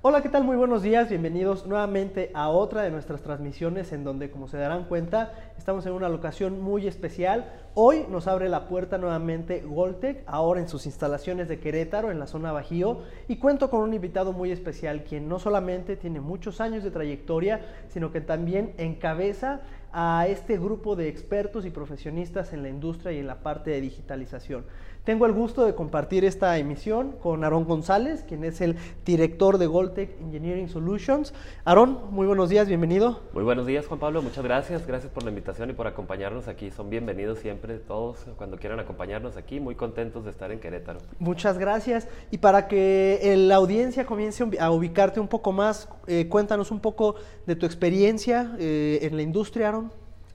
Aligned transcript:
Hola, 0.00 0.22
¿qué 0.22 0.28
tal? 0.28 0.44
Muy 0.44 0.54
buenos 0.54 0.84
días, 0.84 1.08
bienvenidos 1.08 1.66
nuevamente 1.66 2.30
a 2.32 2.50
otra 2.50 2.82
de 2.82 2.90
nuestras 2.92 3.20
transmisiones 3.20 3.90
en 3.90 4.04
donde, 4.04 4.30
como 4.30 4.46
se 4.46 4.56
darán 4.56 4.84
cuenta, 4.84 5.32
estamos 5.58 5.84
en 5.86 5.92
una 5.92 6.08
locación 6.08 6.60
muy 6.60 6.86
especial. 6.86 7.52
Hoy 7.74 8.06
nos 8.08 8.28
abre 8.28 8.48
la 8.48 8.68
puerta 8.68 8.96
nuevamente 8.96 9.60
Goltec, 9.60 10.22
ahora 10.28 10.60
en 10.60 10.68
sus 10.68 10.86
instalaciones 10.86 11.48
de 11.48 11.58
Querétaro, 11.58 12.12
en 12.12 12.20
la 12.20 12.28
zona 12.28 12.52
Bajío, 12.52 13.02
y 13.26 13.38
cuento 13.38 13.70
con 13.70 13.80
un 13.80 13.92
invitado 13.92 14.32
muy 14.32 14.52
especial, 14.52 15.02
quien 15.02 15.28
no 15.28 15.40
solamente 15.40 15.96
tiene 15.96 16.20
muchos 16.20 16.60
años 16.60 16.84
de 16.84 16.92
trayectoria, 16.92 17.60
sino 17.88 18.12
que 18.12 18.20
también 18.20 18.74
encabeza 18.78 19.62
a 19.92 20.28
este 20.28 20.58
grupo 20.58 20.94
de 20.94 21.08
expertos 21.08 21.64
y 21.66 21.70
profesionistas 21.70 22.52
en 22.52 22.62
la 22.62 22.68
industria 22.68 23.10
y 23.10 23.18
en 23.18 23.26
la 23.26 23.40
parte 23.40 23.70
de 23.70 23.80
digitalización. 23.80 24.64
Tengo 25.08 25.24
el 25.24 25.32
gusto 25.32 25.64
de 25.64 25.74
compartir 25.74 26.26
esta 26.26 26.58
emisión 26.58 27.12
con 27.12 27.42
Aarón 27.42 27.64
González, 27.64 28.26
quien 28.28 28.44
es 28.44 28.60
el 28.60 28.76
director 29.06 29.56
de 29.56 29.66
Goltec 29.66 30.20
Engineering 30.20 30.68
Solutions. 30.68 31.32
Aarón, 31.64 31.98
muy 32.10 32.26
buenos 32.26 32.50
días, 32.50 32.68
bienvenido. 32.68 33.22
Muy 33.32 33.42
buenos 33.42 33.66
días, 33.66 33.86
Juan 33.86 34.00
Pablo, 34.00 34.20
muchas 34.20 34.44
gracias. 34.44 34.86
Gracias 34.86 35.10
por 35.10 35.22
la 35.22 35.30
invitación 35.30 35.70
y 35.70 35.72
por 35.72 35.86
acompañarnos 35.86 36.46
aquí. 36.46 36.70
Son 36.70 36.90
bienvenidos 36.90 37.38
siempre 37.38 37.78
todos 37.78 38.26
cuando 38.36 38.58
quieran 38.58 38.80
acompañarnos 38.80 39.38
aquí. 39.38 39.60
Muy 39.60 39.76
contentos 39.76 40.26
de 40.26 40.30
estar 40.30 40.52
en 40.52 40.60
Querétaro. 40.60 40.98
Muchas 41.18 41.56
gracias. 41.56 42.06
Y 42.30 42.36
para 42.36 42.68
que 42.68 43.34
la 43.34 43.54
audiencia 43.54 44.04
comience 44.04 44.44
a 44.60 44.70
ubicarte 44.70 45.20
un 45.20 45.28
poco 45.28 45.52
más, 45.52 45.88
eh, 46.06 46.28
cuéntanos 46.28 46.70
un 46.70 46.80
poco 46.80 47.14
de 47.46 47.56
tu 47.56 47.64
experiencia 47.64 48.54
eh, 48.58 48.98
en 49.00 49.16
la 49.16 49.22
industria, 49.22 49.68
Aarón. 49.68 49.90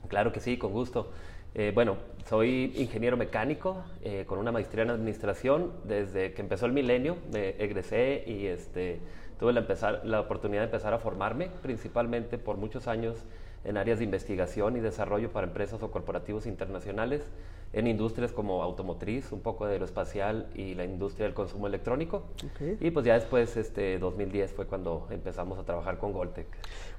Claro 0.08 0.32
que 0.32 0.40
sí, 0.40 0.58
con 0.58 0.72
gusto. 0.72 1.12
Eh, 1.56 1.70
bueno, 1.72 1.96
soy 2.28 2.72
ingeniero 2.74 3.16
mecánico 3.16 3.84
eh, 4.02 4.24
con 4.26 4.40
una 4.40 4.50
maestría 4.50 4.82
en 4.82 4.90
administración. 4.90 5.70
Desde 5.84 6.32
que 6.32 6.42
empezó 6.42 6.66
el 6.66 6.72
milenio 6.72 7.16
me 7.32 7.50
egresé 7.50 8.24
y 8.26 8.46
este, 8.46 8.98
tuve 9.38 9.52
la, 9.52 9.60
empezar, 9.60 10.02
la 10.04 10.20
oportunidad 10.20 10.62
de 10.62 10.66
empezar 10.66 10.92
a 10.92 10.98
formarme, 10.98 11.48
principalmente 11.62 12.38
por 12.38 12.56
muchos 12.56 12.88
años 12.88 13.18
en 13.64 13.76
áreas 13.76 13.98
de 13.98 14.04
investigación 14.04 14.76
y 14.76 14.80
desarrollo 14.80 15.30
para 15.30 15.46
empresas 15.46 15.82
o 15.82 15.90
corporativos 15.90 16.46
internacionales, 16.46 17.22
en 17.72 17.88
industrias 17.88 18.30
como 18.30 18.62
automotriz, 18.62 19.32
un 19.32 19.40
poco 19.40 19.66
de 19.66 19.72
aeroespacial 19.72 20.48
y 20.54 20.74
la 20.74 20.84
industria 20.84 21.26
del 21.26 21.34
consumo 21.34 21.66
electrónico. 21.66 22.22
Y 22.80 22.90
pues 22.90 23.04
ya 23.04 23.14
después, 23.14 23.56
este 23.56 23.98
2010 23.98 24.52
fue 24.52 24.66
cuando 24.66 25.08
empezamos 25.10 25.58
a 25.58 25.64
trabajar 25.64 25.98
con 25.98 26.12
Goltec. 26.12 26.46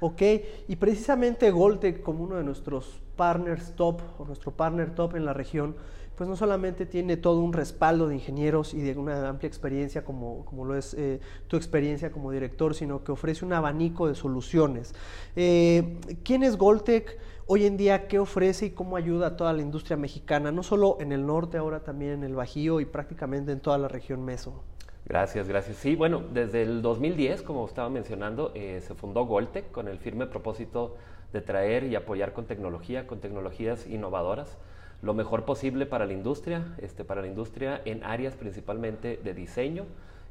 Ok, 0.02 0.21
y 0.67 0.75
precisamente 0.75 1.49
Goltec 1.52 2.02
como 2.02 2.23
uno 2.23 2.36
de 2.36 2.43
nuestros 2.43 2.99
partners 3.16 3.73
top 3.75 4.02
o 4.19 4.25
nuestro 4.25 4.52
partner 4.52 4.93
top 4.93 5.16
en 5.16 5.23
la 5.23 5.33
región, 5.33 5.75
pues 6.17 6.30
no 6.30 6.35
solamente 6.35 6.85
tiene 6.85 7.17
todo 7.17 7.39
un 7.41 7.53
respaldo 7.53 8.08
de 8.08 8.16
ingenieros 8.16 8.73
y 8.73 8.81
de 8.81 8.97
una 8.97 9.27
amplia 9.27 9.47
experiencia 9.47 10.03
como, 10.03 10.45
como 10.45 10.66
lo 10.66 10.75
es 10.75 10.94
eh, 10.94 11.19
tu 11.47 11.58
experiencia 11.58 12.11
como 12.11 12.31
director, 12.31 12.73
sino 12.73 13.03
que 13.03 13.11
ofrece 13.11 13.45
un 13.45 13.53
abanico 13.53 14.08
de 14.08 14.16
soluciones. 14.16 14.93
Eh, 15.36 15.99
¿Quién 16.23 16.43
es 16.43 16.58
Goltec? 16.58 17.19
Hoy 17.47 17.66
en 17.66 17.77
día, 17.77 18.08
¿qué 18.08 18.17
ofrece 18.17 18.67
y 18.67 18.69
cómo 18.71 18.97
ayuda 18.97 19.27
a 19.27 19.38
toda 19.38 19.53
la 19.53 19.61
industria 19.61 19.97
mexicana? 19.97 20.52
No 20.52 20.63
solo 20.63 20.97
en 20.99 21.11
el 21.11 21.25
norte, 21.25 21.58
ahora 21.58 21.83
también 21.83 22.11
en 22.13 22.23
el 22.23 22.33
Bajío 22.33 22.80
y 22.80 22.86
prácticamente 22.86 23.52
en 23.52 23.59
toda 23.59 23.77
la 23.77 23.88
región 23.88 24.25
meso. 24.25 24.63
Gracias, 25.05 25.47
gracias. 25.47 25.77
Sí, 25.77 25.95
bueno, 25.95 26.23
desde 26.33 26.63
el 26.63 26.81
2010, 26.81 27.43
como 27.43 27.63
estaba 27.67 27.89
mencionando, 27.89 28.52
eh, 28.55 28.81
se 28.81 28.95
fundó 28.95 29.25
Goltec 29.25 29.69
con 29.69 29.88
el 29.88 29.99
firme 29.99 30.25
propósito 30.25 30.95
de 31.31 31.41
traer 31.41 31.83
y 31.83 31.95
apoyar 31.95 32.33
con 32.33 32.45
tecnología, 32.45 33.05
con 33.05 33.19
tecnologías 33.19 33.86
innovadoras, 33.86 34.58
lo 35.06 35.14
mejor 35.14 35.45
posible 35.45 35.86
para 35.86 36.08
la 36.08 36.14
industria, 36.14 36.75
este, 36.80 37.06
para 37.06 37.22
la 37.22 37.28
industria 37.28 37.80
en 37.86 38.03
áreas 38.03 38.34
principalmente 38.34 39.17
de 39.23 39.36
diseño 39.36 39.86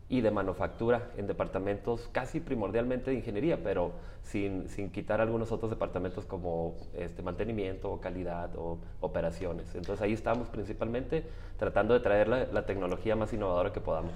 y 0.09 0.21
de 0.21 0.33
manufactura, 0.33 1.11
en 1.17 1.29
departamentos 1.29 2.09
casi 2.11 2.41
primordialmente 2.41 3.13
de 3.13 3.17
ingeniería, 3.19 3.63
pero 3.63 3.93
sin, 4.25 4.69
sin 4.69 4.91
quitar 4.91 5.21
algunos 5.21 5.53
otros 5.53 5.71
departamentos 5.71 6.25
como 6.27 6.75
este, 6.99 7.23
mantenimiento 7.23 7.91
o 7.91 8.01
calidad 8.01 8.51
o 8.57 8.79
operaciones. 9.01 9.73
Entonces 9.77 10.03
ahí 10.03 10.13
estamos 10.13 10.49
principalmente 10.49 11.25
tratando 11.57 11.95
de 11.95 12.01
traer 12.01 12.27
la, 12.27 12.47
la 12.47 12.67
tecnología 12.67 13.15
más 13.15 13.33
innovadora 13.33 13.73
que 13.73 13.81
podamos. 13.81 14.11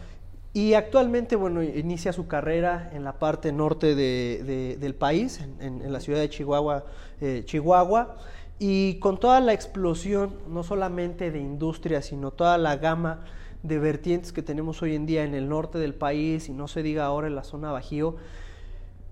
Y 0.55 0.75
actualmente, 0.75 1.37
bueno, 1.37 1.63
inicia 1.63 2.13
su 2.13 2.27
carrera 2.27 2.91
en 2.93 3.05
la 3.05 3.13
parte 3.13 3.53
norte 3.53 3.95
de, 3.95 4.77
del 4.81 4.95
país, 4.97 5.41
en, 5.61 5.83
en, 5.83 5.93
la 5.93 6.01
ciudad 6.01 6.19
de 6.19 6.29
Chihuahua, 6.29 6.85
eh, 7.21 7.43
Chihuahua, 7.45 8.17
y 8.59 8.99
con 8.99 9.19
toda 9.19 9.41
la 9.41 9.53
explosión, 9.53 10.35
no 10.49 10.63
solamente 10.63 11.31
de 11.31 11.41
industria, 11.41 12.03
sino 12.03 12.31
toda 12.31 12.59
la 12.59 12.77
gama 12.77 13.25
de 13.63 13.79
vertientes 13.79 14.33
que 14.33 14.43
tenemos 14.43 14.83
hoy 14.83 14.95
en 14.95 15.07
día 15.07 15.25
en 15.25 15.35
el 15.35 15.49
norte 15.49 15.79
del 15.79 15.95
país, 15.95 16.49
y 16.49 16.53
no 16.53 16.69
se 16.69 16.83
diga 16.83 17.05
ahora 17.05 17.27
en 17.27 17.35
la 17.35 17.45
zona 17.45 17.73
Bajío, 17.73 18.17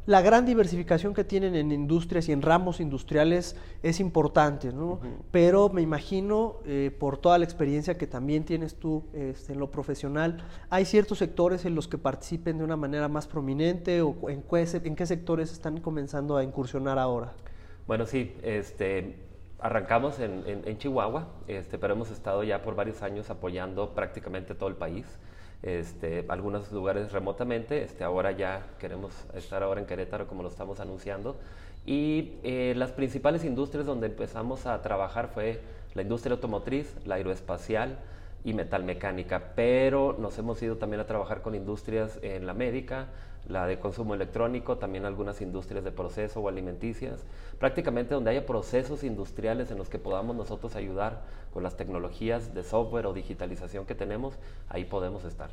la 0.07 0.23
gran 0.23 0.47
diversificación 0.47 1.15
que 1.15 1.25
tienen 1.25 1.57
en 1.57 1.73
industrias 1.73 2.29
y 2.29 2.33
en 2.33 2.41
ramos 2.41 2.79
industriales 2.79 3.57
es 3.83 3.99
importante, 3.99 4.73
¿no? 4.73 5.01
Pero 5.33 5.69
me 5.69 5.83
imagino, 5.83 6.59
eh, 6.65 6.93
por 6.97 7.19
toda 7.19 7.39
la 7.39 7.45
experiencia 7.45 7.99
que 7.99 8.07
también 8.07 8.45
tienes 8.45 8.77
tú 8.77 9.03
este, 9.13 9.55
en 9.55 9.59
lo 9.59 9.73
profesional, 9.73 10.45
hay 10.71 10.85
ciertos 10.85 11.19
sectores 11.19 11.65
en 11.65 11.75
los 11.75 11.89
que 11.89 11.99
participen 11.99 12.59
de 12.59 12.63
una 12.63 12.77
manera 12.77 13.09
más 13.09 13.27
prominente 13.27 14.01
o 14.01 14.15
en, 14.31 14.45
en 14.53 14.95
qué 14.95 15.07
sectores 15.07 15.51
están 15.51 15.81
comenzando 15.81 16.37
a 16.37 16.45
incursionar 16.45 17.01
ahora. 17.01 17.33
Bueno, 17.89 18.07
sí, 18.07 18.33
este, 18.43 19.26
arrancamos 19.59 20.19
en, 20.21 20.45
en, 20.47 20.79
Chihuahua, 20.79 21.29
este, 21.49 21.79
pero 21.79 21.95
hemos 21.95 22.11
estado 22.11 22.45
ya 22.45 22.63
por 22.63 22.75
varios 22.75 23.03
años 23.03 23.31
apoyando 23.31 23.91
prácticamente 23.95 24.55
todo 24.55 24.69
el 24.69 24.77
país 24.77 25.07
este, 25.63 26.25
algunos 26.29 26.71
lugares 26.73 27.13
remotamente. 27.13 27.83
Este, 27.83 28.05
ahora 28.05 28.33
ya 28.33 28.67
queremos 28.79 29.13
estar 29.35 29.63
ahora 29.63 29.81
en 29.81 29.87
Querétaro 29.87 30.27
como 30.27 30.43
lo 30.43 30.49
estamos 30.49 30.81
anunciando. 30.81 31.37
Y 31.85 32.35
eh, 32.43 32.75
las 32.77 32.93
principales 32.93 33.45
industrias 33.45 33.87
donde 33.87 34.09
empezamos 34.09 34.67
a 34.67 34.81
trabajar 34.83 35.29
fue 35.29 35.61
la 35.95 36.03
industria 36.03 36.35
automotriz, 36.35 36.95
la 37.07 37.15
aeroespacial 37.15 37.99
y 38.45 38.53
metalmecánica, 38.53 39.53
pero 39.55 40.17
nos 40.19 40.39
hemos 40.39 40.61
ido 40.63 40.77
también 40.77 41.01
a 41.01 41.07
trabajar 41.07 41.43
con 41.43 41.55
industrias 41.55 42.19
en 42.23 42.47
la 42.47 42.55
médica, 42.55 43.09
la 43.49 43.67
de 43.67 43.79
consumo 43.79 44.15
electrónico, 44.15 44.79
también 44.79 45.05
algunas 45.05 45.41
industrias 45.41 45.85
de 45.85 45.93
proceso 45.93 46.41
o 46.41 46.49
alimenticias, 46.49 47.25
prácticamente 47.59 48.15
donde 48.15 48.31
haya 48.31 48.47
procesos 48.47 49.05
industriales 49.05 49.71
en 49.71 49.79
los 49.79 49.89
que 49.89 49.99
podamos 49.99 50.37
nosotros 50.37 50.75
ayudar 50.77 51.23
con 51.53 51.63
las 51.63 51.77
tecnologías 51.77 52.55
de 52.55 52.65
software 52.65 53.07
o 53.07 53.13
digitalización 53.13 53.87
que 53.87 53.95
tenemos, 53.95 54.35
ahí 54.69 54.85
podemos 54.85 55.25
estar. 55.25 55.51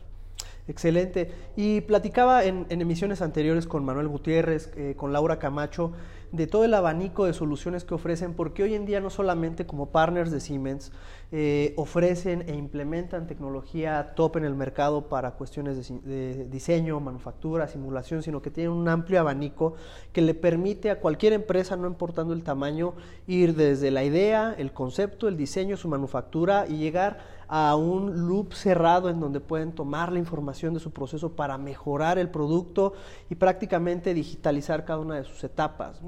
Excelente. 0.68 1.32
Y 1.56 1.82
platicaba 1.82 2.44
en, 2.46 2.66
emisiones 2.70 3.22
anteriores 3.22 3.68
con 3.68 3.84
Manuel 3.84 4.08
Gutiérrez, 4.08 4.72
eh, 4.76 4.96
con 4.96 5.12
Laura 5.12 5.38
Camacho, 5.40 5.92
de 6.34 6.48
todo 6.48 6.66
el 6.66 6.74
abanico 6.74 7.26
de 7.26 7.34
soluciones 7.34 7.84
que 7.84 7.94
ofrecen, 7.94 8.34
porque 8.34 8.64
hoy 8.64 8.74
en 8.74 8.88
día 8.88 9.00
no 9.00 9.12
solamente 9.12 9.68
como 9.68 9.90
partners 9.90 10.32
de 10.32 10.40
Siemens 10.40 10.92
eh, 11.32 11.76
ofrecen 11.78 12.44
e 12.48 12.56
implementan 12.56 13.28
tecnología 13.28 14.14
top 14.16 14.38
en 14.38 14.46
el 14.46 14.56
mercado 14.56 15.10
para 15.10 15.32
cuestiones 15.32 15.92
de, 16.04 16.46
diseño, 16.46 17.00
manufactura, 17.00 17.68
simulación, 17.68 18.24
sino 18.24 18.42
que 18.42 18.50
tienen 18.50 18.72
un 18.72 18.88
amplio 18.88 19.20
abanico 19.20 19.76
que 20.12 20.24
le 20.24 20.34
permite 20.34 20.90
a 20.90 21.00
cualquier 21.00 21.34
empresa, 21.34 21.76
no 21.76 21.88
importando 21.88 22.34
el 22.34 22.44
tamaño, 22.44 22.94
ir 23.28 23.56
desde 23.56 23.92
la 23.92 24.04
idea, 24.04 24.56
el 24.58 24.74
concepto, 24.74 25.28
el 25.28 25.38
diseño, 25.38 25.78
su 25.78 25.88
manufactura 25.88 26.66
y 26.68 26.78
llegar 26.78 27.43
a 27.56 27.76
un 27.76 28.28
loop 28.28 28.54
cerrado 28.54 29.12
en 29.12 29.20
donde 29.20 29.40
pueden 29.40 29.74
tomar 29.74 30.12
la 30.12 30.18
información 30.18 30.74
de 30.74 30.80
su 30.80 30.90
proceso 30.90 31.36
para 31.36 31.56
mejorar 31.60 32.18
el 32.18 32.32
producto 32.32 32.94
y 33.30 33.36
prácticamente 33.36 34.16
digitalizar 34.16 34.86
cada 34.86 34.98
una 34.98 35.18
de 35.18 35.24
sus 35.24 35.44
etapas. 35.44 36.02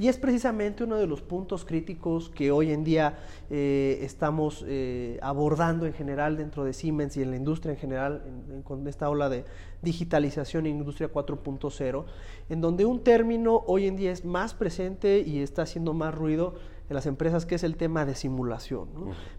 Y 0.00 0.08
es 0.08 0.18
precisamente 0.18 0.82
uno 0.82 0.96
de 0.96 1.06
los 1.06 1.22
puntos 1.22 1.64
críticos 1.64 2.30
que 2.30 2.50
hoy 2.50 2.72
en 2.72 2.82
día 2.82 3.16
eh, 3.48 4.00
estamos 4.02 4.64
eh, 4.66 5.20
abordando 5.22 5.86
en 5.86 5.92
general 5.92 6.36
dentro 6.36 6.64
de 6.64 6.72
Siemens 6.72 7.16
y 7.16 7.22
en 7.22 7.30
la 7.30 7.36
industria 7.36 7.74
en 7.74 7.78
general, 7.78 8.24
con 8.64 8.88
esta 8.88 9.08
ola 9.08 9.28
de 9.28 9.44
digitalización 9.82 10.66
en 10.66 10.78
industria 10.78 11.12
4.0, 11.12 12.06
en 12.48 12.60
donde 12.60 12.86
un 12.86 13.04
término 13.04 13.62
hoy 13.68 13.86
en 13.86 13.94
día 13.94 14.10
es 14.10 14.24
más 14.24 14.52
presente 14.52 15.20
y 15.20 15.42
está 15.42 15.62
haciendo 15.62 15.94
más 15.94 16.12
ruido 16.12 16.54
en 16.88 16.94
las 16.94 17.06
empresas, 17.06 17.44
que 17.44 17.54
es 17.54 17.64
el 17.64 17.76
tema 17.76 18.04
de 18.04 18.14
simulación. 18.14 18.88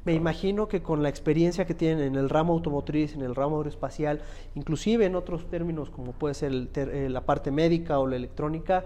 Me 0.06 0.14
imagino 0.14 0.68
que 0.68 0.82
con 0.82 1.02
la 1.02 1.10
experiencia 1.10 1.66
que 1.66 1.74
tienen 1.74 2.00
en 2.00 2.16
el 2.16 2.30
ramo 2.30 2.54
automotriz, 2.54 3.16
en 3.16 3.22
el 3.22 3.36
ramo 3.36 3.58
aeroespacial, 3.58 4.22
inclusive 4.56 5.06
en 5.06 5.16
otros 5.16 5.50
términos 5.50 5.90
como 5.90 6.12
puede 6.12 6.36
ser 6.36 6.70
eh, 6.76 7.10
la 7.10 7.22
parte 7.22 7.52
médica 7.52 8.00
o 8.00 8.08
la 8.08 8.16
electrónica, 8.16 8.86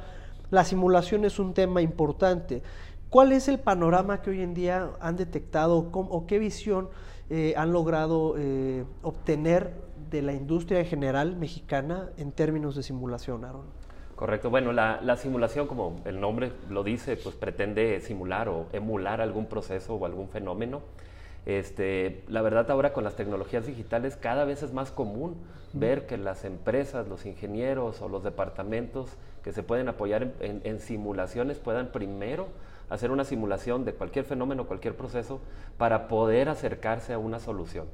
la 0.50 0.64
simulación 0.64 1.26
es 1.26 1.40
un 1.40 1.54
tema 1.54 1.82
importante. 1.82 2.62
¿Cuál 3.10 3.32
es 3.32 3.48
el 3.48 3.60
panorama 3.60 4.22
que 4.22 4.32
hoy 4.32 4.42
en 4.42 4.54
día 4.54 4.92
han 5.00 5.18
detectado 5.18 5.90
o 5.92 6.26
qué 6.26 6.40
visión 6.40 6.90
eh, 7.30 7.54
han 7.58 7.72
logrado 7.72 8.36
eh, 8.38 8.86
obtener 9.02 9.74
de 10.10 10.22
la 10.22 10.34
industria 10.34 10.80
en 10.80 10.86
general 10.86 11.36
mexicana 11.36 12.10
en 12.18 12.32
términos 12.32 12.76
de 12.76 12.84
simulación, 12.84 13.46
Aaron? 13.46 13.83
Correcto. 14.16 14.50
Bueno, 14.50 14.72
la, 14.74 15.18
simulación, 15.18 15.68
como 15.68 16.00
el 16.06 16.20
nombre 16.20 16.52
lo 16.70 16.84
dice, 16.84 17.18
pues 17.18 17.36
pretende 17.36 18.00
simular 18.02 18.48
o 18.48 18.68
emular 18.72 19.22
algún 19.22 19.48
proceso 19.48 19.96
o 19.96 20.06
algún 20.06 20.30
fenómeno. 20.30 20.82
Este, 21.46 22.24
la 22.30 22.42
verdad 22.42 22.70
ahora 22.72 22.94
con 22.94 23.04
las 23.04 23.18
tecnologías 23.18 23.66
digitales 23.66 24.16
cada 24.16 24.46
vez 24.46 24.64
es 24.64 24.72
más 24.72 24.92
común 24.92 25.36
ver 25.74 26.06
que 26.06 26.18
las 26.18 26.46
empresas, 26.46 27.10
los 27.10 27.26
ingenieros 27.26 28.02
o 28.02 28.08
los 28.08 28.24
departamentos 28.24 29.10
que 29.44 29.52
se 29.52 29.62
pueden 29.62 29.90
apoyar 29.90 30.32
en, 30.40 30.80
simulaciones 30.80 31.60
puedan 31.60 31.92
primero 31.92 32.48
hacer 32.90 33.12
una 33.12 33.26
simulación 33.26 33.84
de 33.84 33.94
cualquier 33.94 34.24
fenómeno, 34.24 34.68
cualquier 34.68 34.96
proceso, 34.96 35.42
para 35.78 36.08
poder 36.08 36.48
acercarse 36.48 37.12
a 37.12 37.18
una 37.18 37.40
solución. 37.40 37.88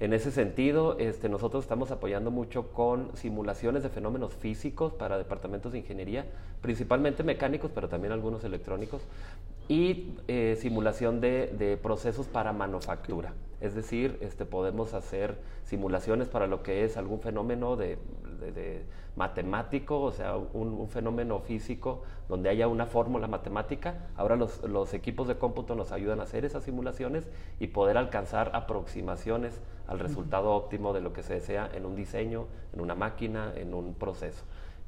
En 0.00 0.12
ese 0.12 0.32
sentido, 0.32 0.98
este, 0.98 1.28
nosotros 1.28 1.62
estamos 1.64 1.92
apoyando 1.92 2.32
mucho 2.32 2.72
con 2.72 3.16
simulaciones 3.16 3.84
de 3.84 3.90
fenómenos 3.90 4.34
físicos 4.34 4.92
para 4.92 5.16
departamentos 5.18 5.70
de 5.70 5.78
ingeniería, 5.78 6.26
principalmente 6.60 7.22
mecánicos, 7.22 7.70
pero 7.72 7.88
también 7.88 8.12
algunos 8.12 8.42
electrónicos, 8.42 9.02
y 9.68 10.16
eh, 10.26 10.58
simulación 10.60 11.20
de, 11.20 11.78
procesos 11.80 12.26
para 12.26 12.52
manufactura. 12.52 13.34
Es 13.60 13.76
decir, 13.76 14.18
este, 14.20 14.44
podemos 14.44 14.94
hacer 14.94 15.38
simulaciones 15.64 16.28
para 16.28 16.48
lo 16.48 16.64
que 16.64 16.84
es 16.84 16.96
algún 16.96 17.20
fenómeno 17.20 17.76
de, 17.76 17.96
matemático, 19.16 20.02
o 20.02 20.10
sea, 20.10 20.36
un, 20.36 20.88
fenómeno 20.88 21.38
físico 21.38 22.02
donde 22.28 22.50
haya 22.50 22.66
una 22.66 22.86
fórmula 22.86 23.28
matemática. 23.28 24.08
Ahora 24.16 24.34
los, 24.34 24.60
los, 24.64 24.92
equipos 24.92 25.28
de 25.28 25.36
cómputo 25.36 25.76
nos 25.76 25.92
ayudan 25.92 26.18
a 26.18 26.24
hacer 26.24 26.44
esas 26.44 26.64
simulaciones 26.64 27.24
y 27.60 27.68
poder 27.68 27.96
alcanzar 27.96 28.50
aproximaciones 28.54 29.60
al 29.86 29.98
resultado 29.98 30.52
óptimo 30.52 30.92
de 30.92 31.00
lo 31.00 31.12
que 31.12 31.22
se 31.22 31.34
desea 31.34 31.70
en 31.74 31.86
un 31.86 31.94
diseño, 31.94 32.46
en 32.72 32.80
una 32.80 32.94
máquina, 32.94 33.52
en 33.56 33.74
un 33.74 33.94
proceso. 33.94 34.44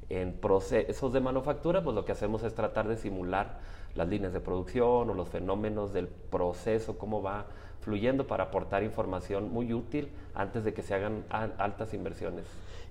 En 0.09 0.33
procesos 0.33 1.13
de 1.13 1.19
manufactura, 1.19 1.83
pues 1.83 1.95
lo 1.95 2.05
que 2.05 2.13
hacemos 2.13 2.43
es 2.43 2.53
tratar 2.53 2.87
de 2.87 2.97
simular 2.97 3.59
las 3.95 4.07
líneas 4.07 4.33
de 4.33 4.39
producción 4.39 5.09
o 5.09 5.13
los 5.13 5.27
fenómenos 5.29 5.93
del 5.93 6.07
proceso, 6.07 6.97
cómo 6.97 7.21
va 7.21 7.45
fluyendo 7.81 8.27
para 8.27 8.45
aportar 8.45 8.83
información 8.83 9.51
muy 9.51 9.73
útil 9.73 10.09
antes 10.35 10.63
de 10.63 10.73
que 10.73 10.81
se 10.81 10.93
hagan 10.93 11.23
altas 11.29 11.93
inversiones. 11.93 12.45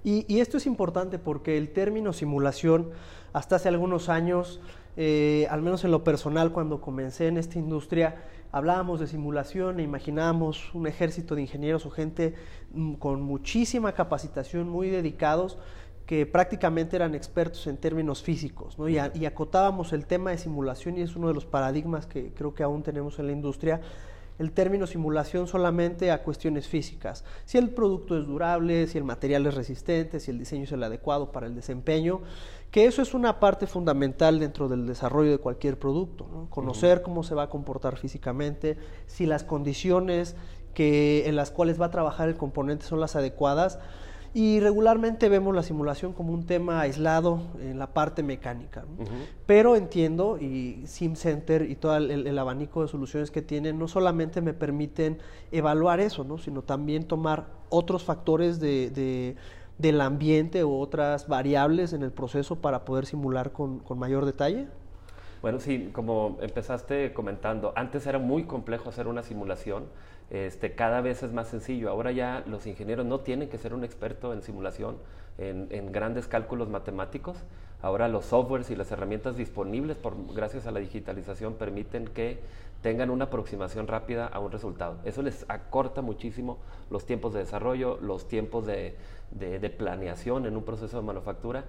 Y, 0.05 0.41
esto 0.41 0.57
es 0.57 0.67
importante 0.67 1.19
porque 1.19 1.59
el 1.59 1.73
término 1.73 2.13
simulación, 2.13 2.91
hasta 3.33 3.57
hace 3.57 3.69
algunos 3.69 4.09
años, 4.09 4.61
eh, 4.97 5.49
al 5.51 5.63
menos 5.63 5.85
en 5.85 5.91
lo 5.91 6.05
personal, 6.05 6.53
cuando 6.53 6.81
comencé 6.81 7.27
en 7.27 7.39
esta 7.39 7.59
industria, 7.59 8.17
hablábamos 8.57 9.01
de 9.01 9.07
simulación 9.07 9.81
e 9.81 9.83
imaginábamos 9.83 10.75
un 10.75 10.87
ejército 10.87 11.35
de 11.35 11.43
ingenieros 11.43 11.85
o 11.85 11.91
gente 11.91 12.35
mm, 12.73 12.95
con 12.95 13.21
muchísima 13.21 13.93
capacitación, 13.93 14.67
muy 14.67 14.89
dedicados, 14.89 15.59
que 16.07 16.25
prácticamente 16.25 16.97
eran 16.97 17.15
expertos 17.15 17.67
en 17.67 17.77
términos 17.77 18.23
físicos, 18.23 18.79
¿no? 18.79 18.89
y, 18.89 18.97
acotábamos 18.99 19.93
el 19.93 20.07
tema 20.07 20.31
de 20.31 20.39
simulación 20.39 20.97
y 20.97 21.03
es 21.03 21.17
uno 21.17 21.29
de 21.29 21.35
los 21.35 21.45
paradigmas 21.45 22.07
que 22.07 22.33
creo 22.33 22.55
que 22.55 22.63
aún 22.63 22.83
tenemos 22.83 23.19
en 23.19 23.27
la 23.27 23.33
industria, 23.33 23.83
el 24.39 24.53
término 24.53 24.87
simulación 24.87 25.47
solamente 25.47 26.11
a 26.11 26.23
cuestiones 26.23 26.69
físicas, 26.69 27.25
si 27.45 27.59
el 27.59 27.71
producto 27.71 28.19
es 28.19 28.27
durable, 28.27 28.87
si 28.87 28.99
el 28.99 29.05
material 29.05 29.47
es 29.47 29.55
resistente, 29.55 30.21
si 30.21 30.31
el 30.31 30.39
diseño 30.39 30.65
es 30.65 30.73
el 30.73 30.83
adecuado 30.83 31.33
para 31.33 31.47
el 31.47 31.55
desempeño, 31.55 32.21
que 32.71 32.87
eso 32.87 33.01
es 33.01 33.15
una 33.15 33.41
parte 33.41 33.67
fundamental 33.67 34.39
dentro 34.39 34.69
del 34.69 34.87
desarrollo 34.87 35.31
de 35.31 35.39
cualquier 35.39 35.79
producto, 35.79 36.29
¿no? 36.31 36.51
conocer 36.51 37.03
cómo 37.03 37.23
se 37.23 37.35
va 37.35 37.45
a 37.45 37.49
comportar 37.49 37.97
físicamente, 37.97 38.77
si 39.07 39.25
las 39.25 39.45
condiciones 39.45 40.37
que, 40.75 41.27
en 41.27 41.37
las 41.37 41.51
cuales 41.51 41.81
va 41.81 41.87
a 41.87 41.91
trabajar 41.91 42.29
el 42.29 42.37
componente 42.37 42.85
son 42.85 43.01
las 43.01 43.17
adecuadas, 43.17 43.79
y 44.37 44.61
regularmente 44.61 45.31
vemos 45.31 45.55
la 45.55 45.63
simulación 45.63 46.13
como 46.13 46.35
un 46.35 46.45
tema 46.45 46.83
aislado 46.83 47.41
en 47.59 47.79
la 47.79 47.95
parte 47.95 48.23
mecánica. 48.23 48.85
Pero 49.47 49.77
entiendo, 49.77 50.37
y 50.39 50.83
SimCenter 50.87 51.63
y 51.63 51.75
todo 51.75 51.97
el, 51.97 52.39
abanico 52.39 52.83
de 52.83 52.89
soluciones 52.89 53.31
que 53.31 53.41
tienen, 53.41 53.79
no 53.79 53.89
solamente 53.89 54.43
me 54.43 54.53
permiten 54.53 55.17
evaluar 55.53 56.01
eso, 56.01 56.23
¿no? 56.23 56.37
sino 56.37 56.61
también 56.61 57.05
tomar 57.05 57.47
otros 57.71 58.05
factores 58.05 58.61
de, 58.61 59.37
del 59.79 60.01
ambiente 60.03 60.65
u 60.65 60.81
otras 60.81 61.29
variables 61.29 61.95
en 61.95 62.03
el 62.03 62.13
proceso 62.13 62.57
para 62.57 62.85
poder 62.85 63.07
simular 63.07 63.53
con, 63.53 63.79
con 63.79 63.99
mayor 63.99 64.27
detalle. 64.27 64.67
Bueno, 65.41 65.61
sí, 65.61 65.89
como 65.95 66.37
empezaste 66.43 67.15
comentando, 67.15 67.73
antes 67.75 68.07
era 68.07 68.19
muy 68.19 68.45
complejo 68.45 68.91
hacer 68.91 69.09
una 69.09 69.23
simulación 69.23 69.85
este, 70.31 70.75
cada 70.75 71.01
vez 71.01 71.23
es 71.23 71.33
más 71.33 71.49
sencillo. 71.49 71.91
Ahora 71.91 72.13
ya 72.13 72.43
los 72.47 72.67
ingenieros 72.67 73.07
no 73.07 73.21
tienen 73.21 73.49
que 73.49 73.59
ser 73.59 73.75
un 73.75 73.85
experto 73.85 74.33
en 74.33 74.43
simulación, 74.43 74.97
en, 75.39 75.93
grandes 75.93 76.27
cálculos 76.27 76.69
matemáticos. 76.69 77.37
Ahora 77.83 78.09
los 78.09 78.25
softwares 78.25 78.71
y 78.71 78.77
las 78.77 78.91
herramientas 78.91 79.37
disponibles 79.37 79.97
por, 79.97 80.15
gracias 80.35 80.67
a 80.67 80.71
la 80.71 80.81
digitalización 80.81 81.55
permiten 81.55 82.07
que 82.07 82.41
tengan 82.83 83.11
una 83.11 83.27
aproximación 83.27 83.87
rápida 83.87 84.27
a 84.27 84.39
un 84.39 84.51
resultado. 84.51 84.99
Eso 85.05 85.23
les 85.23 85.45
acorta 85.49 86.03
muchísimo 86.03 86.59
los 86.91 87.05
tiempos 87.05 87.33
de 87.35 87.41
desarrollo, 87.41 87.99
los 88.01 88.29
tiempos 88.29 88.67
de, 88.67 88.97
planeación 89.77 90.47
en 90.47 90.57
un 90.57 90.65
proceso 90.65 90.97
de 90.97 91.03
manufactura. 91.03 91.65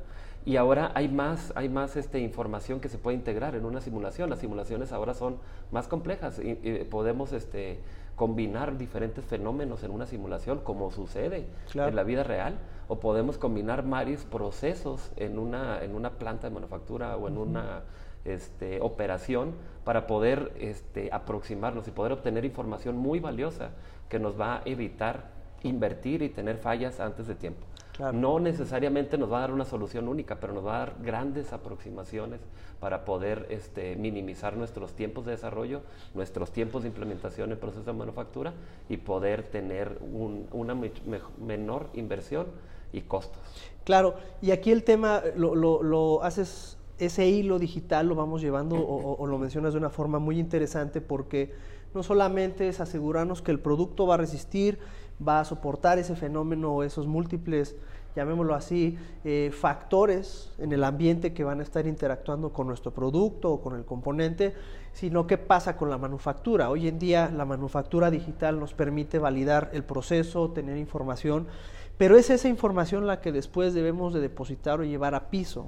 Y 0.45 0.56
ahora 0.56 0.92
hay 0.95 1.10
más, 1.10 1.51
hay 1.56 1.68
más 1.68 1.98
este, 1.98 2.19
información 2.19 2.80
que 2.80 2.88
se 2.88 2.98
puede 2.98 3.18
integrar 3.18 3.56
en 3.56 3.65
una 3.65 3.81
simulación. 3.81 4.30
Las 4.30 4.39
simulaciones 4.39 4.94
ahora 4.94 5.13
son 5.13 5.38
más 5.71 5.88
complejas 5.88 6.39
y, 6.39 6.53
podemos 6.86 7.33
este, 7.33 7.80
combinar 8.17 8.77
diferentes 8.79 9.23
fenómenos 9.23 9.83
en 9.83 9.91
una 9.91 10.07
simulación, 10.07 10.59
como 10.63 10.91
sucede 10.91 11.45
en 11.73 11.95
la 11.95 12.03
vida 12.03 12.23
real, 12.23 12.57
o 12.87 12.99
podemos 12.99 13.37
combinar 13.37 13.87
varios 13.87 14.25
procesos 14.25 15.11
en 15.17 15.37
una, 15.37 15.83
en 15.83 15.93
una 15.93 16.09
planta 16.09 16.47
de 16.49 16.53
manufactura 16.53 17.15
o 17.15 17.27
en 17.27 17.37
una 17.37 17.83
este, 18.25 18.81
operación 18.81 19.53
para 19.83 20.07
poder 20.07 20.51
este, 20.59 21.09
aproximarnos 21.13 21.87
y 21.87 21.91
poder 21.91 22.11
obtener 22.11 22.43
información 22.43 22.97
muy 22.97 23.19
valiosa 23.19 23.69
que 24.09 24.17
nos 24.17 24.37
va 24.39 24.57
a 24.57 24.61
evitar 24.65 25.29
invertir 25.61 26.23
y 26.23 26.29
tener 26.29 26.57
fallas 26.57 26.99
antes 26.99 27.27
de 27.27 27.35
tiempo. 27.35 27.67
No 28.13 28.39
necesariamente 28.39 29.17
nos 29.17 29.31
va 29.31 29.38
a 29.38 29.41
dar 29.41 29.51
una 29.51 29.65
solución 29.65 30.07
única, 30.07 30.39
pero 30.39 30.53
nos 30.53 30.65
va 30.65 30.75
a 30.75 30.79
dar 30.79 30.95
grandes 31.01 31.51
aproximaciones 31.53 32.39
para 32.79 33.05
poder 33.05 33.47
este, 33.49 33.95
minimizar 33.95 34.55
nuestros 34.55 34.94
tiempos 34.94 35.25
de 35.25 35.31
desarrollo, 35.31 35.81
nuestros 36.13 36.51
tiempos 36.51 36.83
de 36.83 36.89
implementación 36.89 37.51
en 37.51 37.57
proceso 37.57 37.83
de 37.83 37.94
manufactura 37.94 38.53
y 38.88 38.97
poder 38.97 39.44
tener 39.44 39.97
una 40.51 40.75
menor 41.39 41.88
inversión 41.94 42.47
y 42.94 43.01
costos. 43.01 43.41
Claro, 43.83 44.15
y 44.41 44.51
aquí 44.51 44.71
el 44.71 44.83
tema 44.83 45.23
lo, 45.35 46.21
haces, 46.23 46.77
ese 47.00 47.27
hilo 47.27 47.57
digital 47.57 48.07
lo 48.07 48.15
vamos 48.15 48.41
llevando 48.41 48.75
o, 48.75 49.25
lo 49.25 49.38
mencionas 49.38 49.73
de 49.73 49.79
una 49.79 49.89
forma 49.89 50.19
muy 50.19 50.39
interesante 50.39 51.01
porque 51.01 51.53
no 51.97 52.03
solamente 52.03 52.69
es 52.69 52.79
asegurarnos 52.79 53.41
que 53.41 53.51
el 53.51 53.59
producto 53.59 54.05
va 54.05 54.13
a 54.13 54.17
resistir, 54.17 54.77
va 55.27 55.39
a 55.39 55.45
soportar 55.45 55.97
ese 55.97 56.15
fenómeno 56.15 56.75
o 56.75 56.83
esos 56.83 57.07
múltiples, 57.07 57.75
llamémoslo 58.15 58.53
así, 58.53 58.99
eh, 59.25 59.51
factores 59.51 60.53
en 60.59 60.71
el 60.71 60.83
ambiente 60.83 61.33
que 61.33 61.44
van 61.44 61.59
a 61.59 61.63
estar 61.63 61.88
interactuando 61.88 62.53
con 62.53 62.67
nuestro 62.67 62.91
producto 62.91 63.51
o 63.51 63.62
con 63.62 63.75
el 63.75 63.83
componente, 63.83 64.53
sino 64.93 65.25
qué 65.25 65.39
pasa 65.39 65.75
con 65.75 65.89
la 65.89 65.98
manufactura. 65.98 66.69
Hoy 66.69 66.88
en 66.88 67.00
día 67.00 67.31
la 67.36 67.45
manufactura 67.45 68.12
digital 68.12 68.60
nos 68.60 68.75
permite 68.75 69.17
validar 69.17 69.72
el 69.74 69.83
proceso, 69.83 70.51
tener 70.51 70.77
información, 70.77 71.48
pero 71.98 72.15
es 72.15 72.29
esa 72.29 72.48
información 72.48 73.07
la 73.07 73.22
que 73.22 73.31
después 73.31 73.74
debemos 73.74 74.13
de 74.13 74.19
depositar 74.19 74.79
o 74.79 74.83
llevar 74.83 75.15
a 75.15 75.31
piso. 75.31 75.65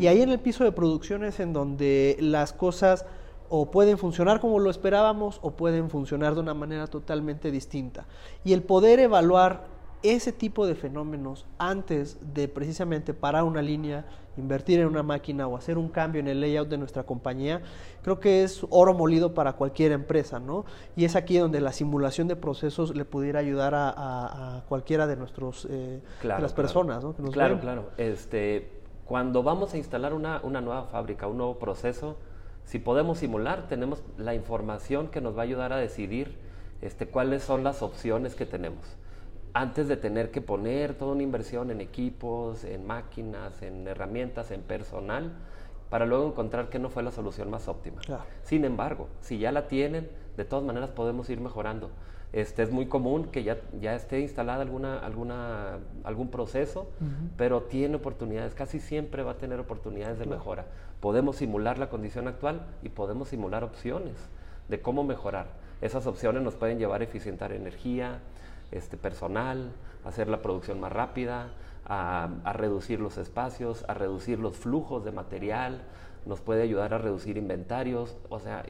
Y 0.00 0.08
ahí 0.08 0.20
en 0.20 0.30
el 0.30 0.40
piso 0.40 0.64
de 0.64 0.72
producción 0.72 1.22
es 1.22 1.38
en 1.38 1.52
donde 1.52 2.16
las 2.18 2.52
cosas 2.52 3.06
o 3.50 3.70
pueden 3.70 3.98
funcionar 3.98 4.40
como 4.40 4.60
lo 4.60 4.70
esperábamos 4.70 5.40
o 5.42 5.50
pueden 5.50 5.90
funcionar 5.90 6.34
de 6.34 6.40
una 6.40 6.54
manera 6.54 6.86
totalmente 6.86 7.50
distinta. 7.50 8.06
Y 8.44 8.52
el 8.52 8.62
poder 8.62 9.00
evaluar 9.00 9.66
ese 10.02 10.32
tipo 10.32 10.66
de 10.66 10.74
fenómenos 10.74 11.44
antes 11.58 12.16
de 12.32 12.48
precisamente 12.48 13.12
parar 13.12 13.42
una 13.44 13.60
línea, 13.60 14.06
invertir 14.36 14.80
en 14.80 14.86
una 14.86 15.02
máquina 15.02 15.48
o 15.48 15.56
hacer 15.56 15.76
un 15.76 15.88
cambio 15.88 16.20
en 16.20 16.28
el 16.28 16.40
layout 16.40 16.68
de 16.68 16.78
nuestra 16.78 17.02
compañía, 17.02 17.60
creo 18.02 18.20
que 18.20 18.44
es 18.44 18.64
oro 18.70 18.94
molido 18.94 19.34
para 19.34 19.54
cualquier 19.54 19.92
empresa, 19.92 20.38
¿no? 20.38 20.64
Y 20.96 21.04
es 21.04 21.16
aquí 21.16 21.36
donde 21.36 21.60
la 21.60 21.72
simulación 21.72 22.28
de 22.28 22.36
procesos 22.36 22.96
le 22.96 23.04
pudiera 23.04 23.40
ayudar 23.40 23.74
a, 23.74 24.62
cualquiera 24.68 25.08
de 25.08 25.16
nuestros 25.16 25.66
eh, 25.68 26.00
las 26.22 26.54
personas, 26.54 27.02
¿no? 27.02 27.12
claro, 27.32 27.60
claro. 27.60 27.90
Este, 27.98 28.80
cuando 29.04 29.42
vamos 29.42 29.74
a 29.74 29.76
instalar 29.76 30.14
una, 30.14 30.40
una 30.44 30.60
nueva 30.60 30.84
fábrica, 30.84 31.26
un 31.26 31.36
nuevo 31.36 31.58
proceso, 31.58 32.16
si 32.64 32.78
podemos 32.78 33.18
simular, 33.18 33.68
tenemos 33.68 34.02
la 34.16 34.34
información 34.34 35.08
que 35.08 35.20
nos 35.20 35.36
va 35.36 35.40
a 35.40 35.44
ayudar 35.44 35.72
a 35.72 35.76
decidir 35.76 36.36
este, 36.82 37.06
cuáles 37.06 37.42
son 37.42 37.64
las 37.64 37.82
opciones 37.82 38.34
que 38.34 38.46
tenemos. 38.46 38.84
Antes 39.52 39.88
de 39.88 39.96
tener 39.96 40.30
que 40.30 40.40
poner 40.40 40.94
toda 40.94 41.12
una 41.12 41.22
inversión 41.22 41.70
en 41.70 41.80
equipos, 41.80 42.64
en 42.64 42.86
máquinas, 42.86 43.62
en 43.62 43.88
herramientas, 43.88 44.52
en 44.52 44.62
personal, 44.62 45.32
para 45.90 46.06
luego 46.06 46.28
encontrar 46.28 46.70
que 46.70 46.78
no 46.78 46.88
fue 46.88 47.02
la 47.02 47.10
solución 47.10 47.50
más 47.50 47.66
óptima. 47.66 48.00
Sin 48.44 48.64
embargo, 48.64 49.08
si 49.20 49.38
ya 49.38 49.50
la 49.50 49.66
tienen, 49.66 50.08
de 50.36 50.44
todas 50.44 50.64
maneras 50.64 50.90
podemos 50.90 51.28
ir 51.28 51.40
mejorando. 51.40 51.90
Este, 52.32 52.62
es 52.62 52.70
muy 52.70 52.86
común 52.86 53.24
que 53.24 53.42
ya, 53.42 53.58
ya 53.80 53.96
esté 53.96 54.20
instalada 54.20 54.62
alguna, 54.62 55.00
alguna, 55.00 55.78
algún 56.04 56.28
proceso, 56.28 56.88
pero 57.36 57.62
tiene 57.62 57.96
oportunidades, 57.96 58.54
casi 58.54 58.78
siempre 58.78 59.24
va 59.24 59.32
a 59.32 59.38
tener 59.38 59.58
oportunidades 59.58 60.20
de 60.20 60.26
mejora. 60.26 60.66
Podemos 61.00 61.36
simular 61.36 61.78
la 61.78 61.88
condición 61.88 62.28
actual 62.28 62.66
y 62.82 62.90
podemos 62.90 63.28
simular 63.28 63.64
opciones 63.64 64.14
de 64.68 64.80
cómo 64.80 65.02
mejorar. 65.04 65.46
Esas 65.80 66.06
opciones 66.06 66.42
nos 66.42 66.54
pueden 66.54 66.78
llevar 66.78 67.00
a 67.00 67.04
eficientar 67.04 67.52
energía, 67.52 68.20
este, 68.70 68.96
personal, 68.96 69.72
hacer 70.04 70.28
la 70.28 70.42
producción 70.42 70.78
más 70.80 70.92
rápida, 70.92 71.48
a, 71.86 72.28
reducir 72.52 73.00
los 73.00 73.18
espacios, 73.18 73.84
a 73.88 73.94
reducir 73.94 74.38
los 74.38 74.56
flujos 74.56 75.04
de 75.04 75.12
material, 75.12 75.82
nos 76.26 76.40
puede 76.40 76.62
ayudar 76.62 76.94
a 76.94 76.98
reducir 76.98 77.36
inventarios, 77.36 78.16
o 78.28 78.38
sea, 78.38 78.64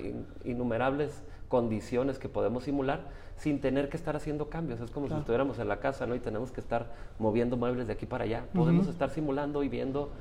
innumerables 0.45 1.23
condiciones 1.51 2.21
que 2.21 2.29
podemos 2.29 2.63
simular 2.65 3.09
sin 3.37 3.61
tener 3.61 3.89
que 3.89 3.97
estar 3.97 4.15
haciendo 4.15 4.49
cambios. 4.49 4.81
Es 4.81 4.91
como 4.93 5.09
si 5.09 5.15
estuviéramos 5.15 5.59
en 5.59 5.67
la 5.69 5.81
casa, 5.81 6.07
¿no? 6.07 6.15
Y 6.15 6.21
tenemos 6.21 6.53
que 6.53 6.61
estar 6.61 6.93
moviendo 7.19 7.57
muebles 7.57 7.89
de 7.89 7.93
aquí 7.93 8.07
para 8.07 8.25
allá. 8.25 8.45
Podemos 8.55 8.87
estar 8.87 9.11
simulando 9.11 9.63
y 9.65 9.69
viendo 9.69 10.13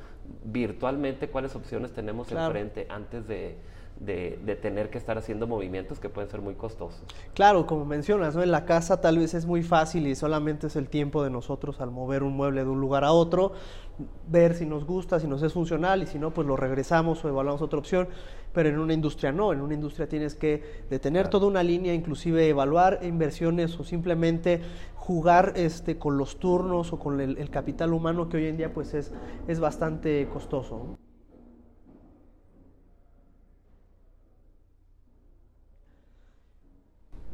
virtualmente 0.43 1.29
cuáles 1.29 1.55
opciones 1.55 1.93
tenemos 1.93 2.31
enfrente 2.31 2.87
antes 2.89 3.27
de, 3.27 3.57
de, 3.99 4.57
tener 4.61 4.89
que 4.89 4.97
estar 4.97 5.17
haciendo 5.17 5.45
movimientos 5.47 5.99
que 5.99 6.09
pueden 6.09 6.29
ser 6.29 6.41
muy 6.41 6.55
costosos. 6.55 7.01
Claro, 7.33 7.65
como 7.65 7.85
mencionas, 7.85 8.35
¿no? 8.35 8.43
en 8.43 8.51
la 8.51 8.65
casa 8.65 9.01
tal 9.01 9.17
vez 9.17 9.33
es 9.33 9.45
muy 9.45 9.61
fácil 9.61 10.07
y 10.07 10.15
solamente 10.15 10.67
es 10.67 10.75
el 10.75 10.87
tiempo 10.87 11.23
de 11.23 11.29
nosotros 11.29 11.81
al 11.81 11.91
mover 11.91 12.23
un 12.23 12.35
mueble 12.35 12.63
de 12.63 12.69
un 12.69 12.79
lugar 12.79 13.03
a 13.03 13.11
otro, 13.11 13.51
ver 14.27 14.55
si 14.55 14.65
nos 14.65 14.85
gusta, 14.85 15.19
si 15.19 15.27
nos 15.27 15.43
es 15.43 15.53
funcional 15.53 16.01
y 16.01 16.05
si 16.07 16.17
no, 16.17 16.33
pues 16.33 16.47
lo 16.47 16.55
regresamos 16.55 17.23
o 17.23 17.29
evaluamos 17.29 17.61
otra 17.61 17.79
opción. 17.79 18.07
Pero 18.53 18.69
en 18.69 18.79
una 18.79 18.93
industria 18.93 19.31
no, 19.31 19.53
en 19.53 19.61
una 19.61 19.75
industria 19.75 20.07
tienes 20.07 20.33
que 20.33 20.63
detener 20.89 21.27
toda 21.27 21.45
una 21.45 21.61
línea, 21.61 21.93
inclusive 21.93 22.47
evaluar 22.47 22.99
inversiones 23.03 23.79
o 23.79 23.83
simplemente 23.83 24.61
jugar 24.95 25.53
este, 25.55 25.97
con 25.97 26.17
los 26.17 26.39
turnos 26.39 26.91
o 26.93 26.99
con 26.99 27.19
el, 27.21 27.37
el 27.37 27.49
capital 27.49 27.93
humano 27.93 28.27
que 28.27 28.37
hoy 28.37 28.47
en 28.47 28.57
día 28.57 28.73
pues 28.73 28.93
es, 28.93 29.11
es 29.47 29.59
bastante 29.59 30.27
costoso. 30.31 30.97